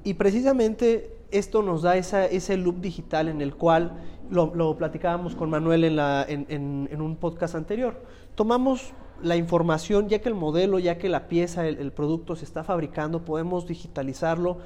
Y 0.05 0.13
precisamente 0.13 1.17
esto 1.31 1.63
nos 1.63 1.81
da 1.81 1.97
ese 1.97 2.57
loop 2.57 2.79
digital 2.79 3.27
en 3.27 3.41
el 3.41 3.55
cual 3.55 3.91
lo, 4.29 4.77
platicábamos 4.77 5.35
con 5.35 5.50
Manuel 5.50 5.83
en, 5.83 7.01
un 7.01 7.15
podcast 7.17 7.55
anterior. 7.55 8.00
Tomamos 8.35 8.93
la 9.24 9.35
información, 9.35 10.07
ya 10.07 10.19
que 10.19 10.29
el 10.29 10.35
modelo, 10.35 10.77
ya 10.77 11.00
que 11.00 11.09
la 11.09 11.27
pieza, 11.27 11.67
el 11.67 11.91
producto 11.91 12.35
se 12.35 12.45
está 12.45 12.63
fabricando, 12.63 13.25
podemos 13.25 13.65
digitalizarlo, 13.65 14.59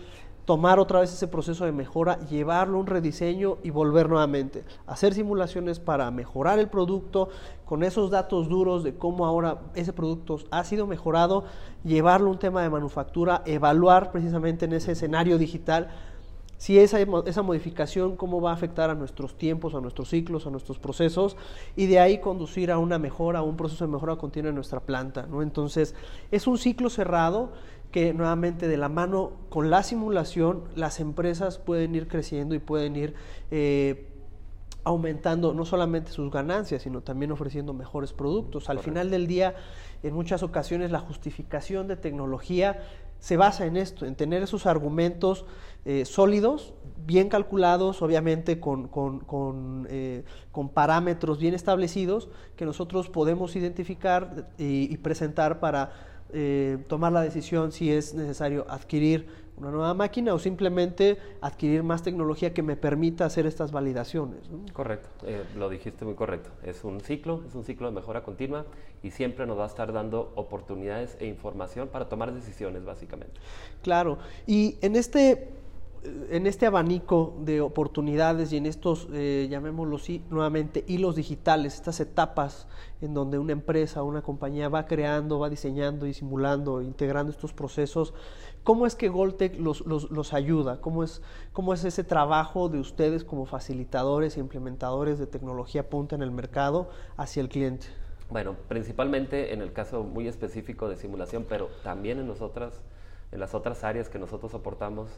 tomar 0.49 0.79
otra 0.79 1.01
vez 1.01 1.13
ese 1.13 1.27
proceso 1.27 1.63
de 1.65 1.71
mejora, 1.71 2.17
llevarlo 2.21 2.77
a 2.77 2.81
un 2.81 2.87
rediseño 2.87 3.59
y 3.61 3.69
volver 3.69 4.09
nuevamente. 4.09 4.63
Hacer 4.87 5.13
simulaciones 5.13 5.79
para 5.79 6.09
mejorar 6.09 6.57
el 6.57 6.69
producto 6.69 7.29
con 7.65 7.83
esos 7.83 8.09
datos 8.09 8.49
duros 8.49 8.83
de 8.83 8.95
cómo 8.95 9.27
ahora 9.27 9.59
ese 9.75 9.93
producto 9.93 10.39
ha 10.49 10.63
sido 10.63 10.87
mejorado, 10.87 11.43
llevarlo 11.83 12.29
a 12.29 12.31
un 12.31 12.39
tema 12.39 12.63
de 12.63 12.71
manufactura, 12.71 13.43
evaluar 13.45 14.11
precisamente 14.11 14.65
en 14.65 14.73
ese 14.73 14.93
escenario 14.93 15.37
digital 15.37 15.89
si 16.57 16.77
esa, 16.77 16.99
esa 16.99 17.41
modificación, 17.41 18.17
cómo 18.17 18.41
va 18.41 18.49
a 18.49 18.53
afectar 18.53 18.89
a 18.89 18.95
nuestros 18.95 19.37
tiempos, 19.37 19.75
a 19.75 19.79
nuestros 19.79 20.09
ciclos, 20.09 20.45
a 20.45 20.49
nuestros 20.49 20.77
procesos, 20.77 21.37
y 21.77 21.85
de 21.85 21.99
ahí 22.01 22.19
conducir 22.19 22.69
a 22.69 22.79
una 22.79 22.99
mejora, 22.99 23.39
a 23.39 23.43
un 23.43 23.55
proceso 23.55 23.85
de 23.85 23.93
mejora 23.93 24.17
continua 24.17 24.49
en 24.49 24.55
nuestra 24.55 24.81
planta. 24.81 25.25
¿no? 25.25 25.41
Entonces, 25.41 25.95
es 26.31 26.47
un 26.47 26.57
ciclo 26.57 26.89
cerrado 26.89 27.53
que 27.91 28.13
nuevamente 28.13 28.67
de 28.67 28.77
la 28.77 28.89
mano 28.89 29.31
con 29.49 29.69
la 29.69 29.83
simulación 29.83 30.63
las 30.75 30.99
empresas 30.99 31.57
pueden 31.57 31.95
ir 31.95 32.07
creciendo 32.07 32.53
y 32.53 32.59
pueden 32.59 32.95
ir 32.95 33.15
eh, 33.49 34.07
aumentando 34.83 35.53
no 35.53 35.65
solamente 35.65 36.11
sus 36.11 36.31
ganancias, 36.31 36.83
sino 36.83 37.01
también 37.01 37.31
ofreciendo 37.31 37.73
mejores 37.73 38.13
productos. 38.13 38.69
Al 38.69 38.79
final 38.79 39.09
del 39.09 39.27
día, 39.27 39.55
en 40.03 40.13
muchas 40.13 40.43
ocasiones 40.43 40.91
la 40.91 40.99
justificación 40.99 41.87
de 41.87 41.97
tecnología 41.97 42.81
se 43.19 43.35
basa 43.35 43.65
en 43.65 43.75
esto, 43.75 44.05
en 44.05 44.15
tener 44.15 44.43
esos 44.43 44.65
argumentos 44.65 45.45
eh, 45.83 46.05
sólidos, 46.05 46.73
bien 47.05 47.27
calculados, 47.27 48.01
obviamente 48.01 48.59
con, 48.59 48.87
con, 48.87 49.87
eh, 49.89 50.23
parámetros 50.73 51.39
bien 51.39 51.53
establecidos 51.53 52.29
que 52.55 52.65
nosotros 52.65 53.09
podemos 53.09 53.55
identificar 53.55 54.49
y 54.57 54.95
presentar 54.97 55.59
para 55.59 55.91
eh, 56.31 56.77
tomar 56.87 57.11
la 57.11 57.21
decisión 57.21 57.71
si 57.71 57.91
es 57.91 58.13
necesario 58.13 58.65
adquirir 58.69 59.27
una 59.59 59.71
nueva 59.71 59.93
máquina 59.93 60.33
o 60.33 60.39
simplemente 60.39 61.17
adquirir 61.41 61.83
más 61.83 62.01
tecnología 62.01 62.53
que 62.53 62.63
me 62.63 62.77
permita 62.77 63.25
hacer 63.25 63.45
estas 63.45 63.71
validaciones. 63.71 64.39
Correcto, 64.73 65.09
eh, 65.25 65.43
lo 65.57 65.69
dijiste 65.69 66.05
muy 66.05 66.15
correcto. 66.15 66.49
Es 66.63 66.83
un 66.83 67.01
ciclo, 67.01 67.43
es 67.45 67.55
un 67.55 67.63
ciclo 67.63 67.87
de 67.87 67.93
mejora 67.93 68.23
continua 68.23 68.65
y 69.03 69.11
siempre 69.11 69.45
nos 69.45 69.57
va 69.57 69.65
a 69.65 69.67
estar 69.67 69.91
dando 69.91 70.31
oportunidades 70.35 71.17
e 71.19 71.25
información 71.25 71.89
para 71.89 72.07
tomar 72.07 72.33
decisiones, 72.33 72.85
básicamente. 72.85 73.39
Claro, 73.81 74.17
y 74.47 74.77
en 74.81 74.95
este 74.95 75.49
en 76.03 76.47
este 76.47 76.65
abanico 76.65 77.35
de 77.41 77.61
oportunidades 77.61 78.53
y 78.53 78.57
en 78.57 78.65
estos, 78.65 79.07
eh, 79.11 79.47
llamémoslos 79.49 80.07
nuevamente, 80.29 80.83
hilos 80.87 81.15
digitales, 81.15 81.75
estas 81.75 81.99
etapas 81.99 82.67
en 83.01 83.13
donde 83.13 83.37
una 83.37 83.51
empresa 83.51 84.01
o 84.01 84.05
una 84.05 84.21
compañía 84.21 84.69
va 84.69 84.85
creando, 84.85 85.39
va 85.39 85.49
diseñando 85.49 86.05
y 86.05 86.13
simulando, 86.13 86.81
integrando 86.81 87.31
estos 87.31 87.53
procesos, 87.53 88.13
¿cómo 88.63 88.85
es 88.85 88.95
que 88.95 89.09
Goltec 89.09 89.59
los, 89.59 89.81
los, 89.85 90.33
ayuda? 90.33 90.79
¿Cómo 90.81 91.03
es, 91.03 91.21
¿Cómo 91.53 91.73
es 91.73 91.83
ese 91.83 92.03
trabajo 92.03 92.69
de 92.69 92.79
ustedes 92.79 93.23
como 93.23 93.45
facilitadores 93.45 94.37
e 94.37 94.39
implementadores 94.39 95.19
de 95.19 95.27
tecnología 95.27 95.89
punta 95.89 96.15
en 96.15 96.21
el 96.21 96.31
mercado 96.31 96.89
hacia 97.17 97.41
el 97.41 97.49
cliente? 97.49 97.87
Bueno, 98.29 98.55
principalmente 98.67 99.53
en 99.53 99.61
el 99.61 99.73
caso 99.73 100.03
muy 100.03 100.27
específico 100.27 100.87
de 100.87 100.97
simulación, 100.97 101.45
pero 101.49 101.67
también 101.83 102.19
en, 102.19 102.27
nosotras, 102.27 102.83
en 103.31 103.39
las 103.39 103.55
otras 103.55 103.83
áreas 103.83 104.07
que 104.07 104.19
nosotros 104.19 104.51
soportamos, 104.51 105.09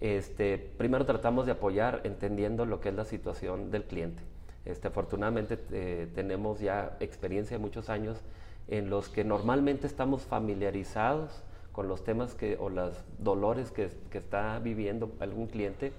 este, 0.00 0.58
primero 0.58 1.04
tratamos 1.04 1.46
de 1.46 1.52
apoyar 1.52 2.00
entendiendo 2.04 2.64
lo 2.64 2.80
que 2.80 2.88
es 2.88 2.94
la 2.94 3.04
situación 3.04 3.70
del 3.70 3.84
cliente. 3.84 4.22
Este, 4.64 4.88
afortunadamente 4.88 5.58
eh, 5.72 6.08
tenemos 6.14 6.60
ya 6.60 6.96
experiencia 7.00 7.56
de 7.56 7.62
muchos 7.62 7.88
años 7.88 8.18
en 8.68 8.90
los 8.90 9.08
que 9.08 9.24
normalmente 9.24 9.86
estamos 9.86 10.22
familiarizados 10.22 11.42
con 11.72 11.88
los 11.88 12.04
temas 12.04 12.34
que, 12.34 12.56
o 12.58 12.68
los 12.68 12.94
dolores 13.18 13.70
que, 13.70 13.90
está 14.12 14.58
viviendo 14.58 15.10
algún 15.20 15.46
cliente 15.46 15.92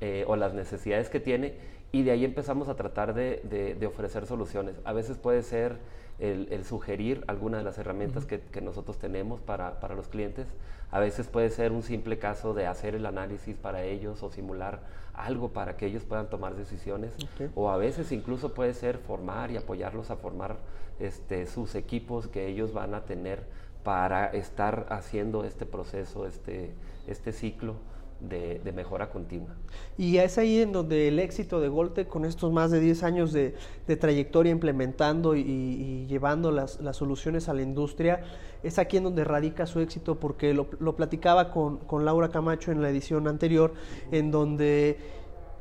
eh, 0.00 0.24
o 0.26 0.36
las 0.36 0.54
necesidades 0.54 1.08
que 1.08 1.20
tiene 1.20 1.54
y 1.92 2.02
de 2.02 2.10
ahí 2.10 2.24
empezamos 2.24 2.68
a 2.68 2.74
tratar 2.74 3.14
de, 3.14 3.86
ofrecer 3.86 4.26
soluciones. 4.26 4.76
A 4.84 4.92
veces 4.92 5.16
puede 5.16 5.42
ser 5.42 5.78
el, 6.18 6.64
sugerir 6.64 7.24
alguna 7.26 7.58
de 7.58 7.64
las 7.64 7.78
herramientas 7.78 8.26
que, 8.26 8.60
nosotros 8.60 8.98
tenemos 8.98 9.40
para, 9.40 9.80
para 9.80 9.94
los 9.94 10.08
clientes, 10.08 10.48
a 10.90 11.00
veces 11.00 11.26
puede 11.26 11.50
ser 11.50 11.72
un 11.72 11.82
simple 11.82 12.18
caso 12.18 12.54
de 12.54 12.66
hacer 12.66 12.94
el 12.94 13.06
análisis 13.06 13.56
para 13.56 13.82
ellos 13.82 14.22
o 14.22 14.30
simular 14.30 14.80
algo 15.14 15.50
para 15.50 15.76
que 15.76 15.86
ellos 15.86 16.04
puedan 16.04 16.28
tomar 16.28 16.54
decisiones. 16.54 17.14
O 17.54 17.70
a 17.70 17.76
veces 17.76 18.12
incluso 18.12 18.54
puede 18.54 18.74
ser 18.74 18.98
formar 18.98 19.50
y 19.50 19.56
apoyarlos 19.56 20.10
a 20.10 20.16
formar 20.16 20.56
este, 21.00 21.46
sus 21.46 21.74
equipos 21.74 22.28
que 22.28 22.46
ellos 22.46 22.72
van 22.72 22.94
a 22.94 23.04
tener 23.04 23.42
para 23.82 24.26
estar 24.26 24.86
haciendo 24.90 25.44
este 25.44 25.64
proceso, 25.66 26.26
este, 26.26 26.72
este 27.06 27.32
ciclo 27.32 27.76
de, 28.20 28.60
mejora 28.74 29.10
continua. 29.10 29.54
Y 29.96 30.18
es 30.18 30.38
ahí 30.38 30.60
en 30.60 30.72
donde 30.72 31.08
el 31.08 31.18
éxito 31.18 31.60
de 31.60 31.68
Golte, 31.68 32.06
con 32.06 32.24
estos 32.24 32.52
más 32.52 32.70
de 32.70 32.80
10 32.80 33.02
años 33.02 33.32
de, 33.32 33.54
trayectoria 33.98 34.52
implementando 34.52 35.36
y, 35.36 36.06
llevando 36.08 36.50
las, 36.50 36.78
soluciones 36.92 37.48
a 37.48 37.54
la 37.54 37.62
industria, 37.62 38.22
es 38.62 38.78
aquí 38.78 38.96
en 38.96 39.04
donde 39.04 39.24
radica 39.24 39.66
su 39.66 39.80
éxito, 39.80 40.18
porque 40.18 40.54
lo, 40.54 40.96
platicaba 40.96 41.50
con, 41.50 41.78
con 41.78 42.04
Laura 42.04 42.28
Camacho 42.28 42.72
en 42.72 42.82
la 42.82 42.90
edición 42.90 43.28
anterior, 43.28 43.74
en 44.10 44.30
donde 44.30 44.98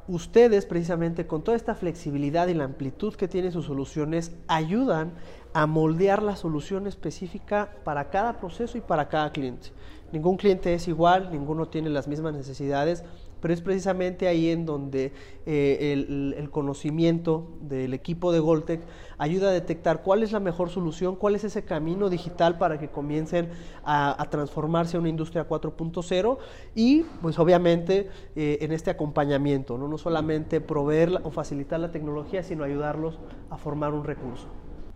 ustedes 0.07 0.65
precisamente 0.65 1.25
con 1.25 1.43
toda 1.43 1.57
esta 1.57 1.73
flexibilidad 1.75 2.47
y 2.47 2.53
la 2.53 2.65
amplitud 2.65 3.15
que 3.15 3.27
tienen 3.27 3.51
sus 3.51 3.65
soluciones 3.65 4.33
ayudan 4.47 5.13
a 5.53 5.65
moldear 5.65 6.21
la 6.21 6.35
solución 6.35 6.85
específica 6.85 7.69
para 7.83 8.09
cada 8.09 8.37
proceso 8.39 8.77
y 8.77 8.81
para 8.81 9.07
cada 9.07 9.31
cliente. 9.31 9.69
Ningún 10.15 10.37
cliente 10.37 10.73
es 10.73 10.87
igual, 10.87 11.29
ninguno 11.29 11.67
tiene 11.67 11.89
las 11.89 12.07
mismas 12.07 12.33
necesidades, 12.33 13.03
pero 13.41 13.53
es 13.53 13.59
precisamente 13.59 14.29
ahí 14.29 14.49
en 14.49 14.65
donde 14.65 15.11
eh, 15.45 15.91
el, 16.37 16.49
conocimiento 16.51 17.49
del 17.59 17.93
equipo 17.93 18.31
de 18.31 18.39
Goltec 18.39 18.79
ayuda 19.17 19.49
a 19.49 19.51
detectar 19.51 20.03
cuál 20.03 20.23
es 20.23 20.31
la 20.31 20.39
mejor 20.39 20.69
solución, 20.69 21.17
cuál 21.17 21.35
es 21.35 21.43
ese 21.43 21.65
camino 21.65 22.09
digital 22.09 22.57
para 22.57 22.79
que 22.79 22.87
comiencen 22.87 23.49
a, 23.83 24.25
transformarse 24.31 24.95
a 24.95 25.01
una 25.01 25.09
industria 25.09 25.49
4.0 25.49 26.37
y 26.75 27.01
pues 27.21 27.37
obviamente 27.37 28.09
eh, 28.37 28.59
en 28.61 28.71
este 28.71 28.91
acompañamiento, 28.91 29.77
¿no? 29.77 29.89
no 29.89 29.97
solamente 29.97 30.61
proveer 30.61 31.19
o 31.23 31.29
facilitar 31.29 31.81
la 31.81 31.91
tecnología, 31.91 32.41
sino 32.41 32.63
ayudarlos 32.63 33.19
a 33.49 33.57
formar 33.57 33.93
un 33.93 34.05
recurso. 34.05 34.47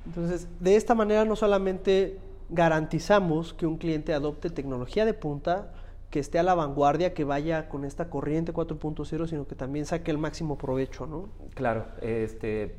Entonces, 0.05 0.47
de 0.61 0.77
esta 0.77 0.95
manera 0.95 1.25
no 1.25 1.35
solamente 1.35 2.19
garantizamos 2.49 3.53
que 3.53 3.65
un 3.65 3.77
cliente 3.77 4.13
adopte 4.13 4.49
tecnología 4.49 5.05
de 5.05 5.13
punta, 5.13 5.71
que 6.09 6.19
esté 6.19 6.39
a 6.39 6.43
la 6.43 6.55
vanguardia, 6.55 7.13
que 7.13 7.23
vaya 7.23 7.69
con 7.69 7.85
esta 7.85 8.09
corriente 8.09 8.53
4.0, 8.53 9.27
sino 9.27 9.47
que 9.47 9.55
también 9.55 9.85
saque 9.85 10.09
el 10.11 10.17
máximo 10.17 10.57
provecho, 10.57 11.05
¿no? 11.05 11.29
Claro, 11.53 11.85
este, 12.01 12.75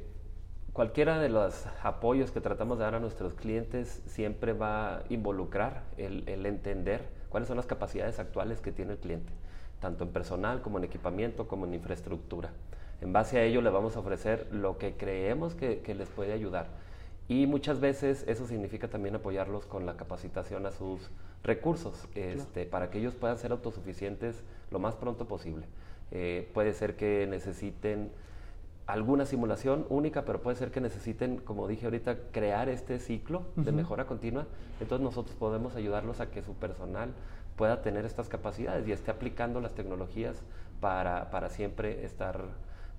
cualquiera 0.73 1.19
de 1.19 1.29
los 1.29 1.67
apoyos 1.83 2.31
que 2.31 2.41
tratamos 2.41 2.79
de 2.79 2.85
dar 2.85 2.95
a 2.95 3.01
nuestros 3.01 3.35
clientes 3.35 4.03
siempre 4.07 4.53
va 4.53 4.97
a 4.97 5.03
involucrar 5.11 5.85
el, 5.97 6.25
entender 6.47 7.09
cuáles 7.29 7.49
son 7.49 7.57
las 7.57 7.67
capacidades 7.67 8.19
actuales 8.19 8.61
que 8.61 8.73
tiene 8.73 8.93
el 8.93 8.99
cliente, 8.99 9.33
tanto 9.79 10.05
en 10.05 10.11
personal 10.11 10.63
como 10.63 10.79
en 10.79 10.85
equipamiento, 10.85 11.47
como 11.47 11.67
en 11.67 11.75
infraestructura. 11.75 12.51
En 13.01 13.13
base 13.13 13.39
a 13.39 13.45
ello 13.45 13.63
le 13.63 13.71
vamos 13.71 13.97
a 13.97 14.01
ofrecer 14.01 14.49
lo 14.53 14.77
que 14.77 14.97
creemos 14.97 15.55
que, 15.55 15.83
les 15.95 16.09
puede 16.09 16.33
ayudar. 16.33 16.67
Y 17.31 17.47
muchas 17.47 17.79
veces 17.79 18.25
eso 18.27 18.45
significa 18.45 18.89
también 18.89 19.15
apoyarlos 19.15 19.65
con 19.65 19.87
la 19.87 19.97
capacitación 19.97 20.67
a 20.67 20.73
sus 20.73 21.11
recursos, 21.45 22.09
este, 22.17 22.67
para 22.67 22.91
que 22.91 22.99
ellos 22.99 23.15
puedan 23.15 23.39
ser 23.39 23.53
autosuficientes 23.53 24.43
lo 24.73 24.81
más 24.81 24.97
pronto 24.97 25.27
posible. 25.29 25.65
Eh, 26.11 26.51
puede 26.53 26.73
ser 26.73 26.97
que 26.97 27.29
necesiten 27.31 28.11
alguna 28.89 29.27
simulación 29.27 29.87
única, 29.91 30.25
pero 30.25 30.41
puede 30.41 30.57
ser 30.57 30.73
que 30.73 30.81
necesiten, 30.81 31.37
como 31.37 31.69
dije 31.69 31.85
ahorita, 31.85 32.17
crear 32.33 32.69
este 32.69 32.99
ciclo 32.99 33.45
de 33.55 33.71
mejora 33.71 34.07
continua. 34.07 34.49
Entonces 34.81 35.05
nosotros 35.05 35.37
podemos 35.37 35.77
ayudarlos 35.77 36.19
a 36.19 36.33
que 36.33 36.43
su 36.43 36.55
personal 36.55 37.11
pueda 37.55 37.81
tener 37.81 38.07
estas 38.07 38.29
capacidades 38.29 38.89
y 38.89 38.91
esté 38.91 39.13
aplicando 39.13 39.61
las 39.61 39.77
tecnologías 39.77 40.43
para, 40.81 41.31
para 41.31 41.49
siempre 41.49 42.05
estar 42.05 42.43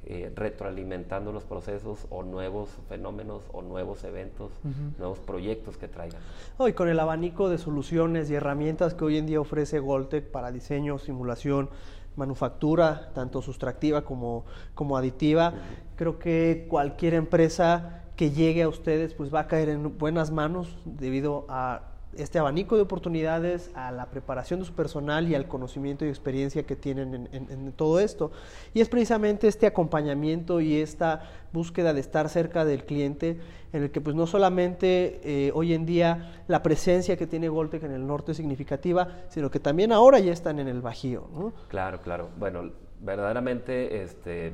eh, 0.03 0.31
retroalimentando 0.35 1.31
los 1.31 1.43
procesos 1.43 2.07
o 2.09 2.23
nuevos 2.23 2.69
fenómenos 2.89 3.43
o 3.53 3.61
nuevos 3.61 4.03
eventos, 4.03 4.51
nuevos 4.97 5.19
proyectos 5.19 5.77
que 5.77 5.87
traigan. 5.87 6.19
Hoy 6.57 6.73
con 6.73 6.89
el 6.89 6.99
abanico 6.99 7.49
de 7.49 7.59
soluciones 7.59 8.29
y 8.31 8.33
herramientas 8.33 8.95
que 8.95 9.05
hoy 9.05 9.17
en 9.17 9.27
día 9.27 9.39
ofrece 9.39 9.79
Goltec 9.79 10.31
para 10.31 10.51
diseño, 10.51 10.97
simulación, 10.97 11.69
manufactura, 12.15 13.11
tanto 13.13 13.43
sustractiva 13.43 14.03
como, 14.03 14.45
como 14.73 14.97
aditiva. 14.97 15.53
Creo 15.95 16.17
que 16.17 16.65
cualquier 16.67 17.13
empresa 17.13 18.01
que 18.15 18.31
llegue 18.31 18.63
a 18.63 18.69
ustedes 18.69 19.13
pues 19.13 19.33
va 19.33 19.41
a 19.41 19.47
caer 19.47 19.69
en 19.69 19.97
buenas 19.97 20.31
manos 20.31 20.77
debido 20.85 21.45
a 21.47 21.90
este 22.17 22.39
abanico 22.39 22.75
de 22.75 22.81
oportunidades, 22.81 23.71
a 23.73 23.91
la 23.91 24.07
preparación 24.07 24.59
de 24.59 24.65
su 24.65 24.73
personal 24.73 25.27
y 25.27 25.35
al 25.35 25.47
conocimiento 25.47 26.05
y 26.05 26.09
experiencia 26.09 26.63
que 26.63 26.75
tienen 26.75 27.29
en, 27.31 27.71
todo 27.73 27.99
esto. 27.99 28.31
Y 28.73 28.81
es 28.81 28.89
precisamente 28.89 29.47
este 29.47 29.67
acompañamiento 29.67 30.61
y 30.61 30.77
esta 30.77 31.21
búsqueda 31.53 31.93
de 31.93 32.01
estar 32.01 32.29
cerca 32.29 32.65
del 32.65 32.85
cliente 32.85 33.39
en 33.73 33.83
el 33.83 33.91
que 33.91 34.01
pues 34.01 34.15
no 34.15 34.27
solamente 34.27 35.21
eh, 35.23 35.51
hoy 35.53 35.73
en 35.73 35.85
día 35.85 36.43
la 36.47 36.61
presencia 36.61 37.17
que 37.17 37.27
tiene 37.27 37.49
Goltec 37.49 37.83
en 37.83 37.91
el 37.91 38.05
norte 38.05 38.31
es 38.31 38.37
significativa, 38.37 39.07
sino 39.29 39.49
que 39.49 39.59
también 39.59 39.91
ahora 39.91 40.19
ya 40.19 40.33
están 40.33 40.59
en 40.59 40.67
el 40.67 40.81
Bajío. 40.81 41.53
Claro, 41.69 42.01
claro. 42.01 42.29
Bueno, 42.37 42.71
verdaderamente 42.99 44.03
este, 44.03 44.53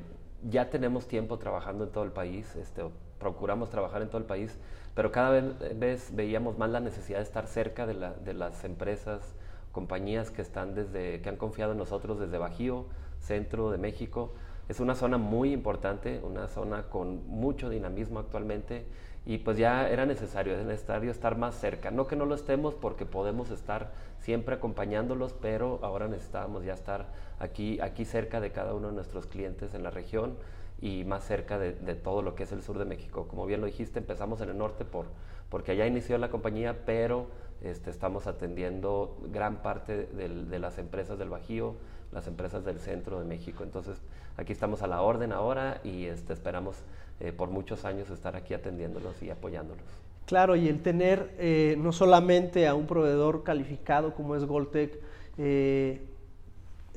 ya 0.49 0.69
tenemos 0.69 1.07
tiempo 1.07 1.37
trabajando 1.37 1.83
en 1.85 1.91
todo 1.91 2.03
el 2.03 2.11
país, 2.11 2.55
este, 2.55 2.83
procuramos 3.19 3.69
trabajar 3.69 4.01
en 4.01 4.09
todo 4.09 4.19
el 4.19 4.25
país 4.25 4.57
pero 4.97 5.11
cada 5.11 5.29
vez 5.29 6.15
veíamos 6.15 6.57
más 6.57 6.71
la 6.71 6.79
necesidad 6.79 7.19
de 7.19 7.23
estar 7.23 7.45
cerca 7.45 7.85
de, 7.85 8.33
las 8.33 8.63
empresas, 8.63 9.35
compañías 9.71 10.31
que 10.31 10.41
están 10.41 10.73
desde, 10.73 11.21
que 11.21 11.29
han 11.29 11.37
confiado 11.37 11.73
en 11.73 11.77
nosotros 11.77 12.19
desde 12.19 12.39
Bajío, 12.39 12.87
centro 13.19 13.69
de 13.69 13.77
México. 13.77 14.33
Es 14.67 14.79
una 14.79 14.95
zona 14.95 15.19
muy 15.19 15.53
importante, 15.53 16.19
una 16.23 16.47
zona 16.47 16.89
con 16.89 17.27
mucho 17.27 17.69
dinamismo 17.69 18.17
actualmente 18.17 18.87
y 19.27 19.39
pues 19.39 19.57
ya 19.57 19.89
era 19.89 20.05
necesario, 20.05 20.57
es 20.57 20.65
necesario 20.65 21.11
estar 21.11 21.37
más 21.37 21.53
cerca. 21.53 21.91
No 21.91 22.07
que 22.07 22.15
no 22.15 22.25
lo 22.25 22.33
estemos 22.33 22.75
porque 22.75 23.05
podemos 23.05 23.51
estar 23.51 23.91
siempre 24.19 24.55
acompañándolos, 24.55 25.33
pero 25.33 25.79
ahora 25.83 26.07
necesitábamos 26.07 26.63
ya 26.63 26.73
estar 26.73 27.07
aquí, 27.37 27.77
aquí 27.81 28.05
cerca 28.05 28.39
de 28.39 28.53
cada 28.53 28.73
uno 28.73 28.87
de 28.87 28.93
nuestros 28.93 29.27
clientes 29.27 29.73
en 29.73 29.83
la 29.83 29.89
región 29.89 30.37
y 30.79 31.03
más 31.03 31.25
cerca 31.25 31.59
de, 31.59 31.73
todo 31.95 32.21
lo 32.21 32.35
que 32.35 32.43
es 32.43 32.53
el 32.53 32.63
sur 32.63 32.79
de 32.79 32.85
México. 32.85 33.27
Como 33.27 33.45
bien 33.45 33.59
lo 33.59 33.67
dijiste, 33.67 33.99
empezamos 33.99 34.39
en 34.39 34.47
el 34.47 34.57
norte 34.57 34.85
por, 34.85 35.07
porque 35.49 35.73
allá 35.73 35.85
inició 35.85 36.17
la 36.17 36.29
compañía, 36.29 36.85
pero 36.85 37.27
este, 37.61 37.89
estamos 37.89 38.27
atendiendo 38.27 39.17
gran 39.31 39.61
parte 39.61 40.07
de 40.07 40.59
las 40.59 40.77
empresas 40.77 41.17
del 41.17 41.29
Bajío, 41.29 41.75
las 42.11 42.27
empresas 42.27 42.63
del 42.63 42.79
centro 42.79 43.19
de 43.19 43.25
México. 43.25 43.63
Entonces, 43.63 43.97
aquí 44.37 44.53
estamos 44.53 44.81
a 44.81 44.87
la 44.87 45.01
orden 45.01 45.31
ahora 45.31 45.81
y 45.83 46.05
este, 46.05 46.33
esperamos 46.33 46.75
eh, 47.19 47.31
por 47.31 47.49
muchos 47.49 47.85
años 47.85 48.09
estar 48.09 48.35
aquí 48.35 48.53
atendiéndolos 48.53 49.21
y 49.23 49.29
apoyándolos. 49.29 49.85
Claro, 50.25 50.55
y 50.55 50.67
el 50.67 50.81
tener 50.81 51.33
eh, 51.39 51.75
no 51.79 51.91
solamente 51.91 52.67
a 52.67 52.75
un 52.75 52.85
proveedor 52.85 53.43
calificado 53.43 54.13
como 54.13 54.35
es 54.35 54.45
Goltec, 54.45 54.99
eh, 55.37 56.01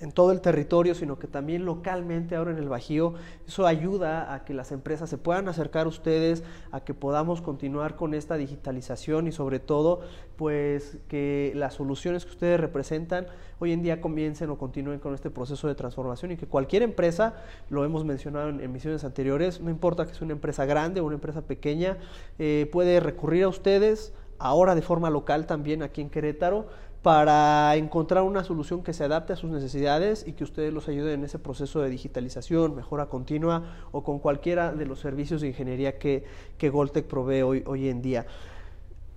en 0.00 0.12
todo 0.12 0.32
el 0.32 0.40
territorio, 0.40 0.94
sino 0.94 1.18
que 1.18 1.26
también 1.26 1.64
localmente 1.64 2.36
ahora 2.36 2.52
en 2.52 2.58
el 2.58 2.68
Bajío. 2.68 3.14
Eso 3.46 3.66
ayuda 3.66 4.32
a 4.34 4.44
que 4.44 4.54
las 4.54 4.72
empresas 4.72 5.10
se 5.10 5.18
puedan 5.18 5.48
acercar 5.48 5.86
a 5.86 5.88
ustedes, 5.88 6.42
a 6.70 6.80
que 6.80 6.94
podamos 6.94 7.42
continuar 7.42 7.96
con 7.96 8.14
esta 8.14 8.36
digitalización 8.36 9.28
y 9.28 9.32
sobre 9.32 9.60
todo, 9.60 10.00
pues 10.36 10.98
que 11.08 11.52
las 11.54 11.74
soluciones 11.74 12.24
que 12.24 12.30
ustedes 12.30 12.58
representan 12.58 13.26
hoy 13.58 13.72
en 13.72 13.82
día 13.82 14.00
comiencen 14.00 14.48
o 14.50 14.58
continúen 14.58 14.98
con 14.98 15.14
este 15.14 15.30
proceso 15.30 15.68
de 15.68 15.74
transformación 15.74 16.32
y 16.32 16.36
que 16.36 16.46
cualquier 16.46 16.82
empresa, 16.82 17.34
lo 17.68 17.84
hemos 17.84 18.04
mencionado 18.04 18.48
en 18.48 18.60
emisiones 18.60 19.04
anteriores, 19.04 19.60
no 19.60 19.70
importa 19.70 20.06
que 20.06 20.14
sea 20.14 20.24
una 20.24 20.32
empresa 20.32 20.64
grande 20.64 21.00
o 21.00 21.04
una 21.04 21.16
empresa 21.16 21.42
pequeña, 21.42 21.98
eh, 22.38 22.68
puede 22.72 23.00
recurrir 23.00 23.44
a 23.44 23.48
ustedes 23.48 24.14
ahora 24.38 24.74
de 24.74 24.82
forma 24.82 25.10
local 25.10 25.46
también 25.46 25.82
aquí 25.82 26.00
en 26.00 26.08
Querétaro 26.08 26.66
para 27.02 27.74
encontrar 27.76 28.22
una 28.24 28.44
solución 28.44 28.82
que 28.82 28.92
se 28.92 29.04
adapte 29.04 29.32
a 29.32 29.36
sus 29.36 29.50
necesidades 29.50 30.26
y 30.26 30.32
que 30.32 30.44
ustedes 30.44 30.72
los 30.72 30.88
ayuden 30.88 31.20
en 31.20 31.24
ese 31.24 31.38
proceso 31.38 31.80
de 31.80 31.88
digitalización, 31.88 32.76
mejora 32.76 33.06
continua 33.06 33.62
o 33.92 34.02
con 34.02 34.18
cualquiera 34.18 34.72
de 34.72 34.84
los 34.84 35.00
servicios 35.00 35.40
de 35.40 35.48
ingeniería 35.48 35.98
que, 35.98 36.24
que 36.58 36.68
Goltec 36.68 37.06
provee 37.06 37.42
hoy, 37.42 37.64
hoy 37.66 37.88
en 37.88 38.02
día. 38.02 38.26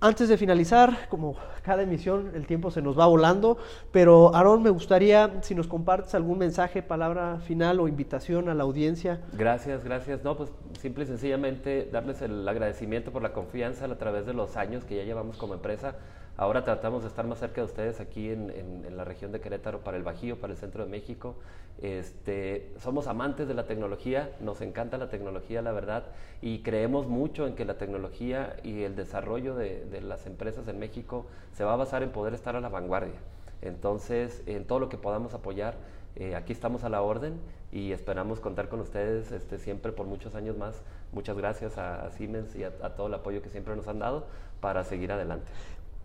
Antes 0.00 0.28
de 0.28 0.36
finalizar, 0.36 1.08
como 1.08 1.36
cada 1.62 1.82
emisión, 1.82 2.32
el 2.34 2.46
tiempo 2.46 2.70
se 2.70 2.82
nos 2.82 2.98
va 2.98 3.06
volando, 3.06 3.56
pero 3.90 4.34
Aarón, 4.34 4.62
me 4.62 4.68
gustaría 4.68 5.40
si 5.40 5.54
nos 5.54 5.66
compartes 5.66 6.14
algún 6.14 6.36
mensaje, 6.36 6.82
palabra 6.82 7.38
final 7.40 7.80
o 7.80 7.88
invitación 7.88 8.50
a 8.50 8.54
la 8.54 8.64
audiencia. 8.64 9.22
Gracias, 9.32 9.82
gracias. 9.82 10.22
No, 10.22 10.36
pues 10.36 10.52
simple 10.78 11.04
y 11.04 11.06
sencillamente 11.06 11.88
darles 11.90 12.20
el 12.20 12.46
agradecimiento 12.46 13.12
por 13.12 13.22
la 13.22 13.32
confianza 13.32 13.86
a 13.86 13.96
través 13.96 14.26
de 14.26 14.34
los 14.34 14.58
años 14.58 14.84
que 14.84 14.96
ya 14.96 15.04
llevamos 15.04 15.38
como 15.38 15.54
empresa 15.54 15.96
Ahora 16.36 16.64
tratamos 16.64 17.02
de 17.02 17.08
estar 17.08 17.26
más 17.28 17.38
cerca 17.38 17.60
de 17.60 17.66
ustedes 17.66 18.00
aquí 18.00 18.28
en, 18.28 18.84
la 18.96 19.04
región 19.04 19.30
de 19.30 19.40
Querétaro, 19.40 19.80
para 19.80 19.96
el 19.96 20.02
Bajío, 20.02 20.40
para 20.40 20.52
el 20.52 20.58
centro 20.58 20.84
de 20.84 20.90
México. 20.90 21.36
Este, 21.80 22.72
somos 22.80 23.06
amantes 23.06 23.46
de 23.46 23.54
la 23.54 23.66
tecnología, 23.66 24.32
nos 24.40 24.60
encanta 24.60 24.98
la 24.98 25.08
tecnología, 25.08 25.62
la 25.62 25.70
verdad, 25.70 26.06
y 26.42 26.60
creemos 26.62 27.06
mucho 27.06 27.46
en 27.46 27.54
que 27.54 27.64
la 27.64 27.78
tecnología 27.78 28.56
y 28.64 28.82
el 28.82 28.96
desarrollo 28.96 29.54
de, 29.54 30.00
las 30.02 30.26
empresas 30.26 30.66
en 30.66 30.80
México 30.80 31.26
se 31.52 31.62
va 31.62 31.74
a 31.74 31.76
basar 31.76 32.02
en 32.02 32.10
poder 32.10 32.34
estar 32.34 32.56
a 32.56 32.60
la 32.60 32.68
vanguardia. 32.68 33.20
Entonces, 33.62 34.42
en 34.46 34.64
todo 34.64 34.80
lo 34.80 34.88
que 34.88 34.98
podamos 34.98 35.34
apoyar, 35.34 35.76
eh, 36.16 36.34
aquí 36.34 36.52
estamos 36.52 36.82
a 36.82 36.88
la 36.88 37.02
orden 37.02 37.38
y 37.70 37.92
esperamos 37.92 38.40
contar 38.40 38.68
con 38.68 38.80
ustedes 38.80 39.30
este, 39.32 39.58
siempre 39.58 39.92
por 39.92 40.06
muchos 40.06 40.34
años 40.34 40.56
más. 40.56 40.82
Muchas 41.12 41.36
gracias 41.36 41.78
a, 41.78 42.10
Siemens 42.10 42.56
y 42.56 42.64
a 42.64 42.70
todo 42.70 43.06
el 43.06 43.14
apoyo 43.14 43.40
que 43.40 43.50
siempre 43.50 43.74
nos 43.76 43.86
han 43.86 44.00
dado 44.00 44.26
para 44.60 44.82
seguir 44.82 45.12
adelante. 45.12 45.50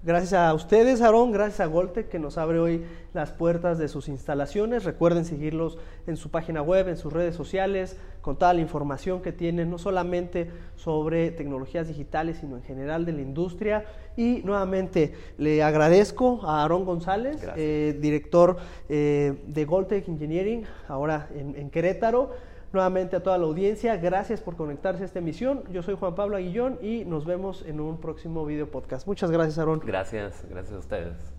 Gracias 0.01 0.31
a 0.31 0.53
ustedes, 0.53 1.01
Aarón, 1.01 1.33
gracias 1.33 1.59
a 1.59 1.65
Golte 1.65 2.05
que 2.05 2.19
nos 2.19 2.37
abre 2.37 2.57
hoy 2.57 2.85
las 3.13 3.33
puertas 3.33 3.77
de 3.77 3.89
sus 3.89 4.07
instalaciones. 4.07 4.85
Recuerden 4.85 5.25
seguirlos 5.25 5.77
en 6.07 6.15
su 6.15 6.31
página 6.31 6.61
web, 6.61 6.87
en 6.87 6.95
sus 6.95 7.11
redes 7.11 7.35
sociales, 7.35 7.97
con 8.21 8.37
toda 8.37 8.53
la 8.53 8.61
información 8.61 9.21
que 9.21 9.33
tienen, 9.33 9.69
no 9.69 9.77
solamente 9.77 10.51
sobre 10.77 11.31
tecnologías 11.31 11.89
digitales, 11.89 12.37
sino 12.37 12.55
en 12.55 12.63
general 12.63 13.03
de 13.03 13.11
la 13.11 13.21
industria. 13.21 13.83
Y 14.15 14.41
nuevamente 14.45 15.15
le 15.37 15.63
agradezco 15.63 16.39
a 16.43 16.61
Aarón 16.61 16.85
González, 16.85 17.45
eh, 17.57 17.97
director 17.99 18.55
eh, 18.87 19.43
de 19.47 19.65
Goltec 19.65 20.07
Engineering, 20.07 20.63
ahora 20.87 21.27
en 21.35 21.69
Querétaro 21.69 22.31
nuevamente 22.73 23.15
a 23.15 23.23
toda 23.23 23.37
la 23.37 23.45
audiencia. 23.45 23.97
Gracias 23.97 24.41
por 24.41 24.55
conectarse 24.55 25.03
a 25.03 25.05
esta 25.05 25.19
emisión. 25.19 25.63
Yo 25.71 25.83
soy 25.83 25.95
Juan 25.95 26.15
Pablo 26.15 26.37
Aguillón 26.37 26.79
y 26.81 27.05
nos 27.05 27.25
vemos 27.25 27.63
en 27.65 27.79
un 27.79 27.99
próximo 27.99 28.45
video 28.45 28.69
podcast. 28.69 29.07
Muchas 29.07 29.31
gracias, 29.31 29.57
Aaron. 29.59 29.79
Gracias, 29.79 30.45
gracias 30.49 30.75
a 30.75 30.79
ustedes. 30.79 31.33